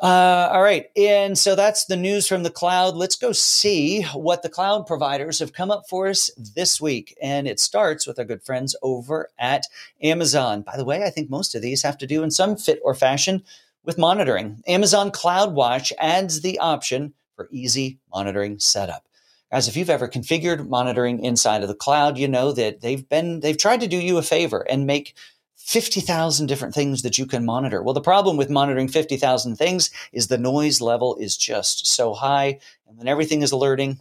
Uh, 0.03 0.51
all 0.53 0.63
right. 0.63 0.91
And 0.95 1.39
so 1.39 1.55
that's 1.55 1.87
the 1.87 1.97
news 1.97 2.29
from 2.29 2.43
the 2.43 2.51
cloud. 2.51 2.95
Let's 2.95 3.17
go 3.17 3.33
see 3.33 4.03
what 4.03 4.43
the 4.43 4.51
cloud 4.51 4.87
providers 4.87 5.39
have 5.39 5.55
come 5.55 5.71
up 5.71 5.89
for 5.89 6.09
us 6.09 6.31
this 6.37 6.79
week. 6.81 7.17
And 7.23 7.49
it 7.49 7.59
starts 7.59 8.07
with 8.07 8.19
our 8.19 8.27
good 8.27 8.43
friends 8.43 8.77
over 8.83 9.31
at 9.39 9.65
Amazon. 10.03 10.61
By 10.61 10.77
the 10.77 10.85
way, 10.85 11.03
I 11.03 11.11
think 11.11 11.31
most 11.31 11.55
of 11.55 11.63
these 11.63 11.83
have 11.83 11.97
to 11.99 12.07
do 12.07 12.23
in 12.23 12.31
some 12.31 12.57
fit 12.57 12.79
or 12.85 12.95
fashion 12.95 13.43
with 13.85 13.97
monitoring. 13.97 14.63
Amazon 14.67 15.11
CloudWatch 15.11 15.93
adds 15.99 16.43
the 16.43 16.59
option 16.59 17.15
for 17.37 17.49
easy 17.53 18.01
monitoring 18.13 18.59
setup. 18.59 19.05
Guys, 19.53 19.69
if 19.69 19.77
you've 19.77 19.91
ever 19.91 20.09
configured 20.09 20.69
monitoring 20.69 21.23
inside 21.25 21.63
of 21.63 21.69
the 21.69 21.75
cloud, 21.75 22.19
you 22.19 22.27
know 22.27 22.51
that 22.51 22.81
they've 22.81 23.09
been 23.09 23.41
they've 23.41 23.57
tried 23.57 23.81
to 23.81 23.87
do 23.87 23.97
you 23.97 24.19
a 24.19 24.23
favor 24.23 24.67
and 24.69 24.87
make 24.87 25.15
50,000 25.55 26.47
different 26.47 26.75
things 26.75 27.03
that 27.03 27.19
you 27.19 27.27
can 27.27 27.45
monitor. 27.45 27.83
Well, 27.83 27.95
the 27.95 28.01
problem 28.01 28.37
with 28.37 28.51
monitoring 28.51 28.89
50,000 28.89 29.57
things 29.57 29.91
is 30.13 30.27
the 30.27 30.39
noise 30.39 30.81
level 30.81 31.17
is 31.17 31.37
just 31.37 31.87
so 31.87 32.15
high. 32.15 32.61
And 32.87 32.97
when 32.97 33.09
everything 33.09 33.43
is 33.43 33.53
alerting 33.53 34.01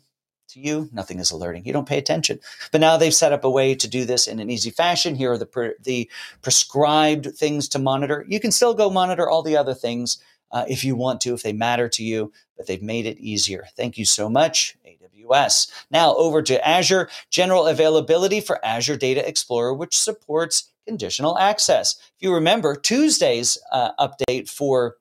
to 0.49 0.59
you, 0.59 0.89
nothing 0.91 1.19
is 1.19 1.31
alerting. 1.31 1.65
You 1.65 1.73
don't 1.73 1.87
pay 1.87 1.97
attention. 1.97 2.39
But 2.71 2.81
now 2.81 2.97
they've 2.97 3.13
set 3.13 3.33
up 3.33 3.43
a 3.43 3.49
way 3.49 3.73
to 3.75 3.87
do 3.87 4.05
this 4.05 4.27
in 4.27 4.39
an 4.39 4.51
easy 4.51 4.69
fashion. 4.69 5.15
Here 5.15 5.31
are 5.31 5.37
the, 5.37 5.45
pre- 5.45 5.73
the 5.81 6.09
prescribed 6.41 7.35
things 7.35 7.67
to 7.69 7.79
monitor. 7.79 8.25
You 8.27 8.39
can 8.39 8.51
still 8.51 8.73
go 8.73 8.89
monitor 8.89 9.27
all 9.27 9.41
the 9.41 9.57
other 9.57 9.73
things 9.73 10.19
uh, 10.51 10.65
if 10.67 10.83
you 10.83 10.95
want 10.95 11.21
to, 11.21 11.33
if 11.33 11.43
they 11.43 11.53
matter 11.53 11.89
to 11.89 12.03
you, 12.03 12.31
but 12.57 12.67
they've 12.67 12.81
made 12.81 13.05
it 13.05 13.17
easier. 13.19 13.65
Thank 13.75 13.97
you 13.97 14.05
so 14.05 14.29
much, 14.29 14.77
AWS. 14.85 15.71
Now 15.91 16.15
over 16.15 16.41
to 16.43 16.67
Azure, 16.67 17.09
general 17.29 17.67
availability 17.67 18.39
for 18.41 18.63
Azure 18.63 18.97
Data 18.97 19.27
Explorer, 19.27 19.73
which 19.73 19.97
supports 19.97 20.71
conditional 20.87 21.37
access. 21.37 21.95
If 21.97 22.21
you 22.21 22.33
remember, 22.33 22.75
Tuesday's 22.75 23.57
uh, 23.71 23.91
update 23.99 24.49
for 24.49 24.97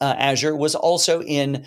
uh, 0.00 0.14
Azure 0.18 0.56
was 0.56 0.74
also 0.74 1.22
in 1.22 1.66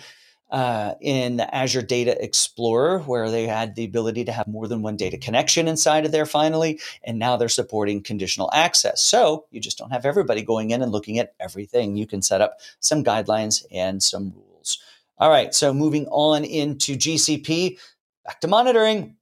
uh, 0.50 0.94
in 1.00 1.36
the 1.36 1.54
Azure 1.54 1.82
Data 1.82 2.22
Explorer, 2.22 3.00
where 3.00 3.30
they 3.30 3.46
had 3.46 3.74
the 3.74 3.84
ability 3.84 4.24
to 4.24 4.32
have 4.32 4.46
more 4.46 4.66
than 4.66 4.82
one 4.82 4.96
data 4.96 5.16
connection 5.16 5.68
inside 5.68 6.04
of 6.04 6.12
there 6.12 6.26
finally, 6.26 6.80
and 7.04 7.18
now 7.18 7.36
they're 7.36 7.48
supporting 7.48 8.02
conditional 8.02 8.50
access. 8.52 9.02
So 9.02 9.46
you 9.50 9.60
just 9.60 9.78
don't 9.78 9.92
have 9.92 10.04
everybody 10.04 10.42
going 10.42 10.70
in 10.70 10.82
and 10.82 10.92
looking 10.92 11.18
at 11.18 11.34
everything. 11.38 11.96
You 11.96 12.06
can 12.06 12.22
set 12.22 12.40
up 12.40 12.58
some 12.80 13.04
guidelines 13.04 13.64
and 13.70 14.02
some 14.02 14.32
rules. 14.34 14.80
All 15.18 15.30
right, 15.30 15.54
so 15.54 15.72
moving 15.72 16.06
on 16.08 16.44
into 16.44 16.96
GCP, 16.96 17.78
back 18.24 18.40
to 18.40 18.48
monitoring. 18.48 19.16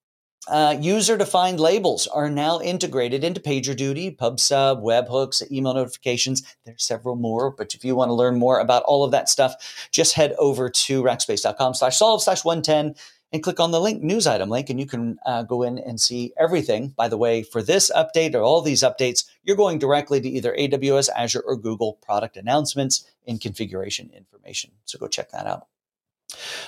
Uh, 0.48 0.76
user-defined 0.80 1.60
labels 1.60 2.06
are 2.06 2.30
now 2.30 2.58
integrated 2.60 3.22
into 3.22 3.40
PagerDuty, 3.40 4.16
PubSub, 4.16 4.82
webhooks, 4.82 5.42
email 5.52 5.74
notifications. 5.74 6.42
There's 6.64 6.84
several 6.84 7.16
more, 7.16 7.50
but 7.50 7.74
if 7.74 7.84
you 7.84 7.94
want 7.94 8.08
to 8.08 8.14
learn 8.14 8.38
more 8.38 8.58
about 8.58 8.82
all 8.84 9.04
of 9.04 9.10
that 9.10 9.28
stuff, 9.28 9.88
just 9.92 10.14
head 10.14 10.34
over 10.38 10.70
to 10.70 11.02
rackspace.com 11.02 11.74
slash 11.74 11.98
solve 11.98 12.22
slash 12.22 12.44
110 12.44 12.94
and 13.32 13.42
click 13.42 13.60
on 13.60 13.72
the 13.72 13.80
link 13.80 14.02
news 14.02 14.26
item 14.26 14.48
link 14.48 14.70
and 14.70 14.80
you 14.80 14.86
can 14.86 15.18
uh, 15.26 15.42
go 15.42 15.62
in 15.62 15.78
and 15.78 16.00
see 16.00 16.32
everything. 16.38 16.88
By 16.96 17.08
the 17.08 17.18
way, 17.18 17.42
for 17.42 17.62
this 17.62 17.90
update 17.94 18.34
or 18.34 18.40
all 18.40 18.62
these 18.62 18.82
updates, 18.82 19.26
you're 19.42 19.56
going 19.56 19.78
directly 19.78 20.20
to 20.20 20.28
either 20.28 20.54
AWS, 20.58 21.10
Azure, 21.14 21.42
or 21.46 21.56
Google 21.56 21.94
product 21.94 22.36
announcements 22.36 23.04
and 23.26 23.40
configuration 23.40 24.10
information. 24.16 24.72
So 24.86 24.98
go 24.98 25.08
check 25.08 25.30
that 25.32 25.46
out. 25.46 25.66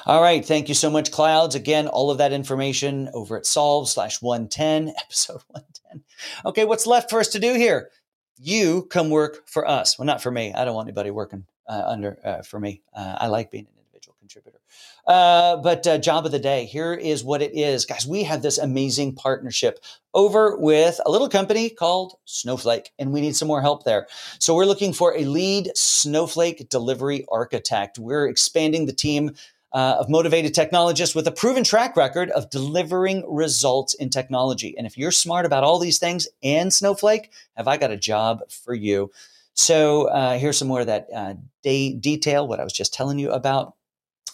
All 0.07 0.23
right. 0.23 0.45
Thank 0.45 0.69
you 0.69 0.75
so 0.75 0.91
much, 0.91 1.11
Clouds. 1.11 1.55
Again, 1.55 1.89
all 1.89 2.11
of 2.11 2.19
that 2.19 2.33
information 2.33 3.11
over 3.13 3.37
at 3.37 3.47
solve 3.47 3.89
slash 3.89 4.23
110, 4.23 4.89
episode 4.99 5.43
110. 5.49 6.03
Okay, 6.45 6.65
what's 6.65 6.87
left 6.87 7.11
for 7.11 7.21
us 7.21 7.29
to 7.29 7.41
do 7.41 7.55
here? 7.55 7.91
You 8.39 8.87
come 8.91 9.11
work 9.11 9.47
for 9.47 9.69
us. 9.69 9.99
Well, 9.99 10.07
not 10.07 10.23
for 10.23 10.31
me. 10.31 10.53
I 10.55 10.65
don't 10.65 10.75
want 10.75 10.87
anybody 10.87 11.11
working 11.11 11.45
uh, 11.69 11.85
under 11.87 12.19
uh, 12.25 12.43
for 12.43 12.59
me. 12.59 12.83
Uh, 12.95 13.17
I 13.19 13.27
like 13.29 13.51
being 13.51 13.67
an 13.67 13.73
individual 13.79 14.17
contributor. 14.19 14.61
Uh, 15.07 15.57
but 15.57 15.87
uh, 15.87 15.99
job 15.99 16.27
of 16.27 16.33
the 16.33 16.39
day 16.39 16.65
here 16.65 16.93
is 16.93 17.25
what 17.25 17.43
it 17.43 17.53
is, 17.55 17.85
guys. 17.85 18.07
We 18.07 18.25
have 18.25 18.43
this 18.43 18.59
amazing 18.59 19.15
partnership 19.15 19.81
over 20.15 20.57
with 20.57 21.01
a 21.05 21.11
little 21.11 21.29
company 21.29 21.71
called 21.71 22.15
Snowflake, 22.25 22.93
and 22.99 23.13
we 23.13 23.21
need 23.21 23.37
some 23.37 23.49
more 23.49 23.61
help 23.61 23.85
there. 23.85 24.07
So 24.39 24.55
we're 24.55 24.67
looking 24.67 24.93
for 24.93 25.17
a 25.17 25.25
lead 25.25 25.71
Snowflake 25.75 26.69
delivery 26.69 27.25
architect. 27.31 27.99
We're 27.99 28.29
expanding 28.29 28.87
the 28.87 28.93
team 28.93 29.33
uh, 29.73 29.97
of 29.99 30.09
motivated 30.09 30.55
technologists 30.55 31.15
with 31.15 31.27
a 31.27 31.33
proven 31.33 31.65
track 31.65 31.97
record 31.97 32.31
of 32.31 32.51
delivering 32.51 33.25
results 33.29 33.95
in 33.95 34.11
technology. 34.11 34.75
And 34.77 34.87
if 34.87 34.99
you're 34.99 35.13
smart 35.13 35.47
about 35.47 35.65
all 35.65 35.79
these 35.79 35.99
things 35.99 36.29
and 36.43 36.73
Snowflake, 36.73 37.31
have 37.57 37.69
I 37.69 37.77
got 37.77 37.91
a 37.91 37.97
job 37.97 38.41
for 38.51 38.75
you? 38.75 39.11
So 39.55 40.05
uh, 40.05 40.39
here's 40.39 40.59
some 40.59 40.69
more 40.69 40.81
of 40.81 40.87
that 40.87 41.09
uh, 41.15 41.35
day 41.63 41.93
detail, 41.93 42.47
what 42.47 42.61
I 42.61 42.65
was 42.65 42.73
just 42.73 42.95
telling 42.95 43.19
you 43.19 43.31
about. 43.31 43.75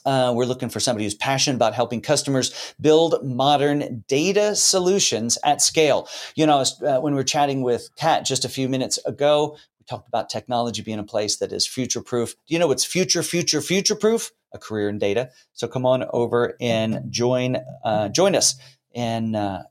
Uh, 0.04 0.32
we're 0.36 0.44
looking 0.44 0.68
for 0.68 0.78
somebody 0.78 1.04
who's 1.04 1.14
passionate 1.14 1.56
about 1.56 1.74
helping 1.74 2.00
customers 2.00 2.74
build 2.80 3.24
modern 3.24 4.04
data 4.06 4.54
solutions 4.54 5.36
at 5.44 5.60
scale. 5.60 6.08
You 6.36 6.46
know, 6.46 6.64
uh, 6.86 7.00
when 7.00 7.12
we 7.12 7.18
were 7.18 7.24
chatting 7.24 7.62
with 7.62 7.90
Kat 7.96 8.24
just 8.24 8.44
a 8.44 8.48
few 8.48 8.68
minutes 8.68 8.98
ago, 9.04 9.56
talked 9.86 10.08
about 10.08 10.28
technology 10.28 10.82
being 10.82 10.98
a 10.98 11.04
place 11.04 11.36
that 11.36 11.52
is 11.52 11.66
future 11.66 12.00
proof. 12.00 12.34
Do 12.46 12.54
you 12.54 12.58
know 12.58 12.66
what's 12.66 12.84
future, 12.84 13.22
future, 13.22 13.60
future 13.60 13.96
proof? 13.96 14.32
A 14.52 14.58
career 14.58 14.88
in 14.88 14.98
data. 14.98 15.30
So 15.52 15.68
come 15.68 15.86
on 15.86 16.04
over 16.10 16.56
and 16.60 17.10
join 17.10 17.58
uh, 17.84 18.08
join 18.08 18.34
us. 18.34 18.54
And 18.94 19.36
uh, 19.36 19.64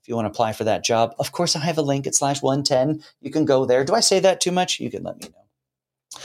if 0.00 0.08
you 0.08 0.14
want 0.14 0.26
to 0.26 0.30
apply 0.30 0.52
for 0.52 0.64
that 0.64 0.84
job, 0.84 1.14
of 1.18 1.32
course, 1.32 1.56
I 1.56 1.60
have 1.60 1.78
a 1.78 1.82
link 1.82 2.06
at 2.06 2.14
slash 2.14 2.42
110. 2.42 3.02
You 3.20 3.30
can 3.30 3.44
go 3.44 3.64
there. 3.64 3.84
Do 3.84 3.94
I 3.94 4.00
say 4.00 4.20
that 4.20 4.40
too 4.40 4.52
much? 4.52 4.78
You 4.78 4.90
can 4.90 5.02
let 5.02 5.20
me 5.20 5.28
know 5.28 5.40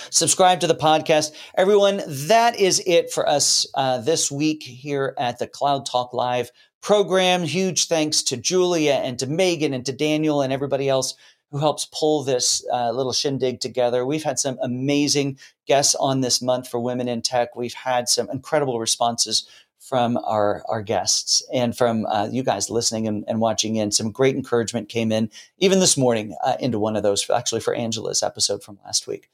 subscribe 0.09 0.59
to 0.61 0.67
the 0.67 0.75
podcast. 0.75 1.31
Everyone, 1.55 2.01
that 2.07 2.59
is 2.59 2.81
it 2.85 3.11
for 3.11 3.27
us 3.27 3.67
uh, 3.75 3.99
this 3.99 4.31
week 4.31 4.63
here 4.63 5.13
at 5.17 5.39
the 5.39 5.47
Cloud 5.47 5.85
Talk 5.85 6.13
Live 6.13 6.51
program. 6.81 7.43
Huge 7.43 7.87
thanks 7.87 8.23
to 8.23 8.37
Julia 8.37 8.93
and 8.93 9.17
to 9.19 9.27
Megan 9.27 9.73
and 9.73 9.85
to 9.85 9.93
Daniel 9.93 10.41
and 10.41 10.53
everybody 10.53 10.89
else 10.89 11.15
who 11.55 11.61
helps 11.61 11.85
pull 11.85 12.21
this 12.21 12.65
uh, 12.69 12.91
little 12.91 13.13
shindig 13.13 13.61
together. 13.61 14.05
We've 14.05 14.23
had 14.23 14.37
some 14.39 14.57
amazing 14.61 15.39
guests 15.65 15.95
on 15.95 16.19
this 16.19 16.41
month 16.41 16.67
for 16.67 16.81
Women 16.81 17.07
in 17.07 17.21
Tech. 17.21 17.55
We've 17.55 17.73
had 17.73 18.09
some 18.09 18.29
incredible 18.29 18.77
responses 18.77 19.47
from 19.79 20.17
our, 20.17 20.63
our 20.67 20.81
guests 20.81 21.41
and 21.53 21.77
from 21.77 22.07
uh, 22.07 22.27
you 22.29 22.43
guys 22.43 22.69
listening 22.69 23.07
and, 23.07 23.23
and, 23.29 23.39
watching 23.39 23.77
in. 23.77 23.93
Some 23.93 24.11
great 24.11 24.35
encouragement 24.35 24.89
came 24.89 25.13
in 25.13 25.31
even 25.57 25.79
this 25.79 25.95
morning 25.95 26.35
uh, 26.43 26.57
into 26.59 26.77
one 26.77 26.97
of 26.97 27.03
those, 27.03 27.29
actually 27.29 27.61
for 27.61 27.73
Angela's 27.73 28.21
episode 28.21 28.61
from 28.61 28.77
last 28.83 29.07
week. 29.07 29.29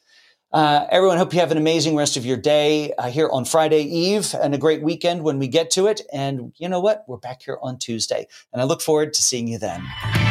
Uh, 0.54 0.86
everyone, 0.92 1.18
hope 1.18 1.34
you 1.34 1.40
have 1.40 1.52
an 1.52 1.58
amazing 1.58 1.96
rest 1.96 2.18
of 2.18 2.26
your 2.26 2.38
day 2.38 2.94
uh, 3.00 3.10
here 3.10 3.30
on 3.32 3.46
Friday 3.46 3.82
Eve 3.82 4.36
and 4.40 4.54
a 4.54 4.60
great 4.60 4.84
weekend 4.84 5.24
when 5.24 5.40
we 5.40 5.48
get 5.48 5.72
to 5.72 5.88
it. 5.88 6.02
And 6.14 6.54
you 6.58 6.70
know 6.70 6.82
what? 6.82 7.04
We're 7.08 7.18
back 7.18 7.42
here 7.42 7.58
on 7.64 7.80
Tuesday. 7.80 8.28
And 8.54 8.62
I 8.62 8.66
look 8.66 8.82
forward 8.82 9.14
to 9.14 9.24
seeing 9.24 9.48
you 9.48 9.58
then. 9.58 10.31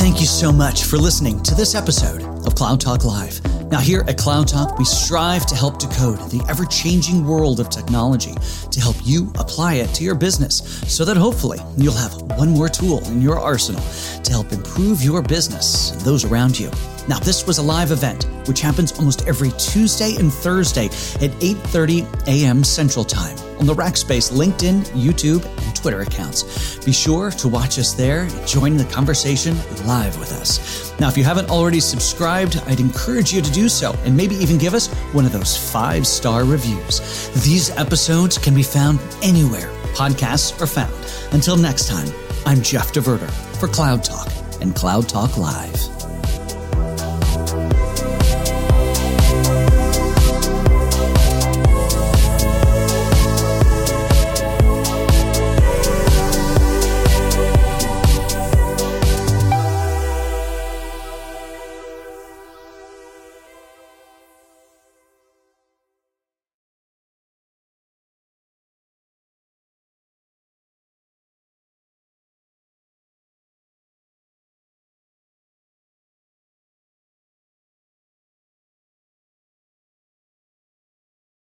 Thank 0.00 0.18
you 0.18 0.26
so 0.26 0.50
much 0.50 0.84
for 0.84 0.96
listening 0.96 1.42
to 1.42 1.54
this 1.54 1.74
episode 1.74 2.22
of 2.46 2.54
Cloud 2.54 2.80
Talk 2.80 3.04
Live. 3.04 3.38
Now, 3.70 3.80
here 3.80 4.02
at 4.08 4.16
Cloud 4.16 4.48
Talk, 4.48 4.78
we 4.78 4.84
strive 4.86 5.44
to 5.44 5.54
help 5.54 5.78
decode 5.78 6.18
the 6.30 6.42
ever 6.48 6.64
changing 6.64 7.22
world 7.26 7.60
of 7.60 7.68
technology 7.68 8.32
to 8.70 8.80
help 8.80 8.96
you 9.04 9.30
apply 9.38 9.74
it 9.74 9.88
to 9.96 10.02
your 10.02 10.14
business 10.14 10.80
so 10.90 11.04
that 11.04 11.18
hopefully 11.18 11.58
you'll 11.76 11.92
have 11.92 12.14
one 12.38 12.48
more 12.48 12.70
tool 12.70 13.04
in 13.08 13.20
your 13.20 13.38
arsenal 13.38 13.82
to 14.22 14.32
help 14.32 14.50
improve 14.52 15.02
your 15.02 15.20
business 15.20 15.90
and 15.90 16.00
those 16.00 16.24
around 16.24 16.58
you. 16.58 16.70
Now, 17.06 17.18
this 17.18 17.46
was 17.46 17.58
a 17.58 17.62
live 17.62 17.90
event 17.90 18.24
which 18.48 18.62
happens 18.62 18.92
almost 18.98 19.28
every 19.28 19.50
Tuesday 19.58 20.16
and 20.16 20.32
Thursday 20.32 20.86
at 20.86 21.30
8:30 21.42 22.26
a.m. 22.26 22.64
Central 22.64 23.04
Time 23.04 23.36
on 23.58 23.66
the 23.66 23.74
Rackspace 23.74 24.32
LinkedIn, 24.32 24.84
YouTube, 24.92 25.44
Twitter 25.80 26.00
accounts. 26.00 26.78
Be 26.84 26.92
sure 26.92 27.30
to 27.32 27.48
watch 27.48 27.78
us 27.78 27.94
there 27.94 28.22
and 28.22 28.46
join 28.46 28.76
the 28.76 28.84
conversation 28.84 29.56
live 29.86 30.18
with 30.18 30.32
us. 30.32 30.98
Now, 31.00 31.08
if 31.08 31.16
you 31.16 31.24
haven't 31.24 31.50
already 31.50 31.80
subscribed, 31.80 32.62
I'd 32.66 32.80
encourage 32.80 33.32
you 33.32 33.42
to 33.42 33.50
do 33.52 33.68
so 33.68 33.94
and 34.04 34.16
maybe 34.16 34.34
even 34.36 34.58
give 34.58 34.74
us 34.74 34.88
one 35.12 35.24
of 35.24 35.32
those 35.32 35.56
five-star 35.72 36.44
reviews. 36.44 37.30
These 37.44 37.70
episodes 37.76 38.38
can 38.38 38.54
be 38.54 38.62
found 38.62 38.98
anywhere 39.22 39.70
podcasts 39.94 40.60
are 40.60 40.66
found. 40.66 40.94
Until 41.32 41.56
next 41.56 41.88
time, 41.88 42.08
I'm 42.46 42.62
Jeff 42.62 42.92
DeVerter 42.92 43.30
for 43.58 43.68
Cloud 43.68 44.04
Talk 44.04 44.28
and 44.60 44.74
Cloud 44.74 45.08
Talk 45.08 45.36
Live. 45.36 45.99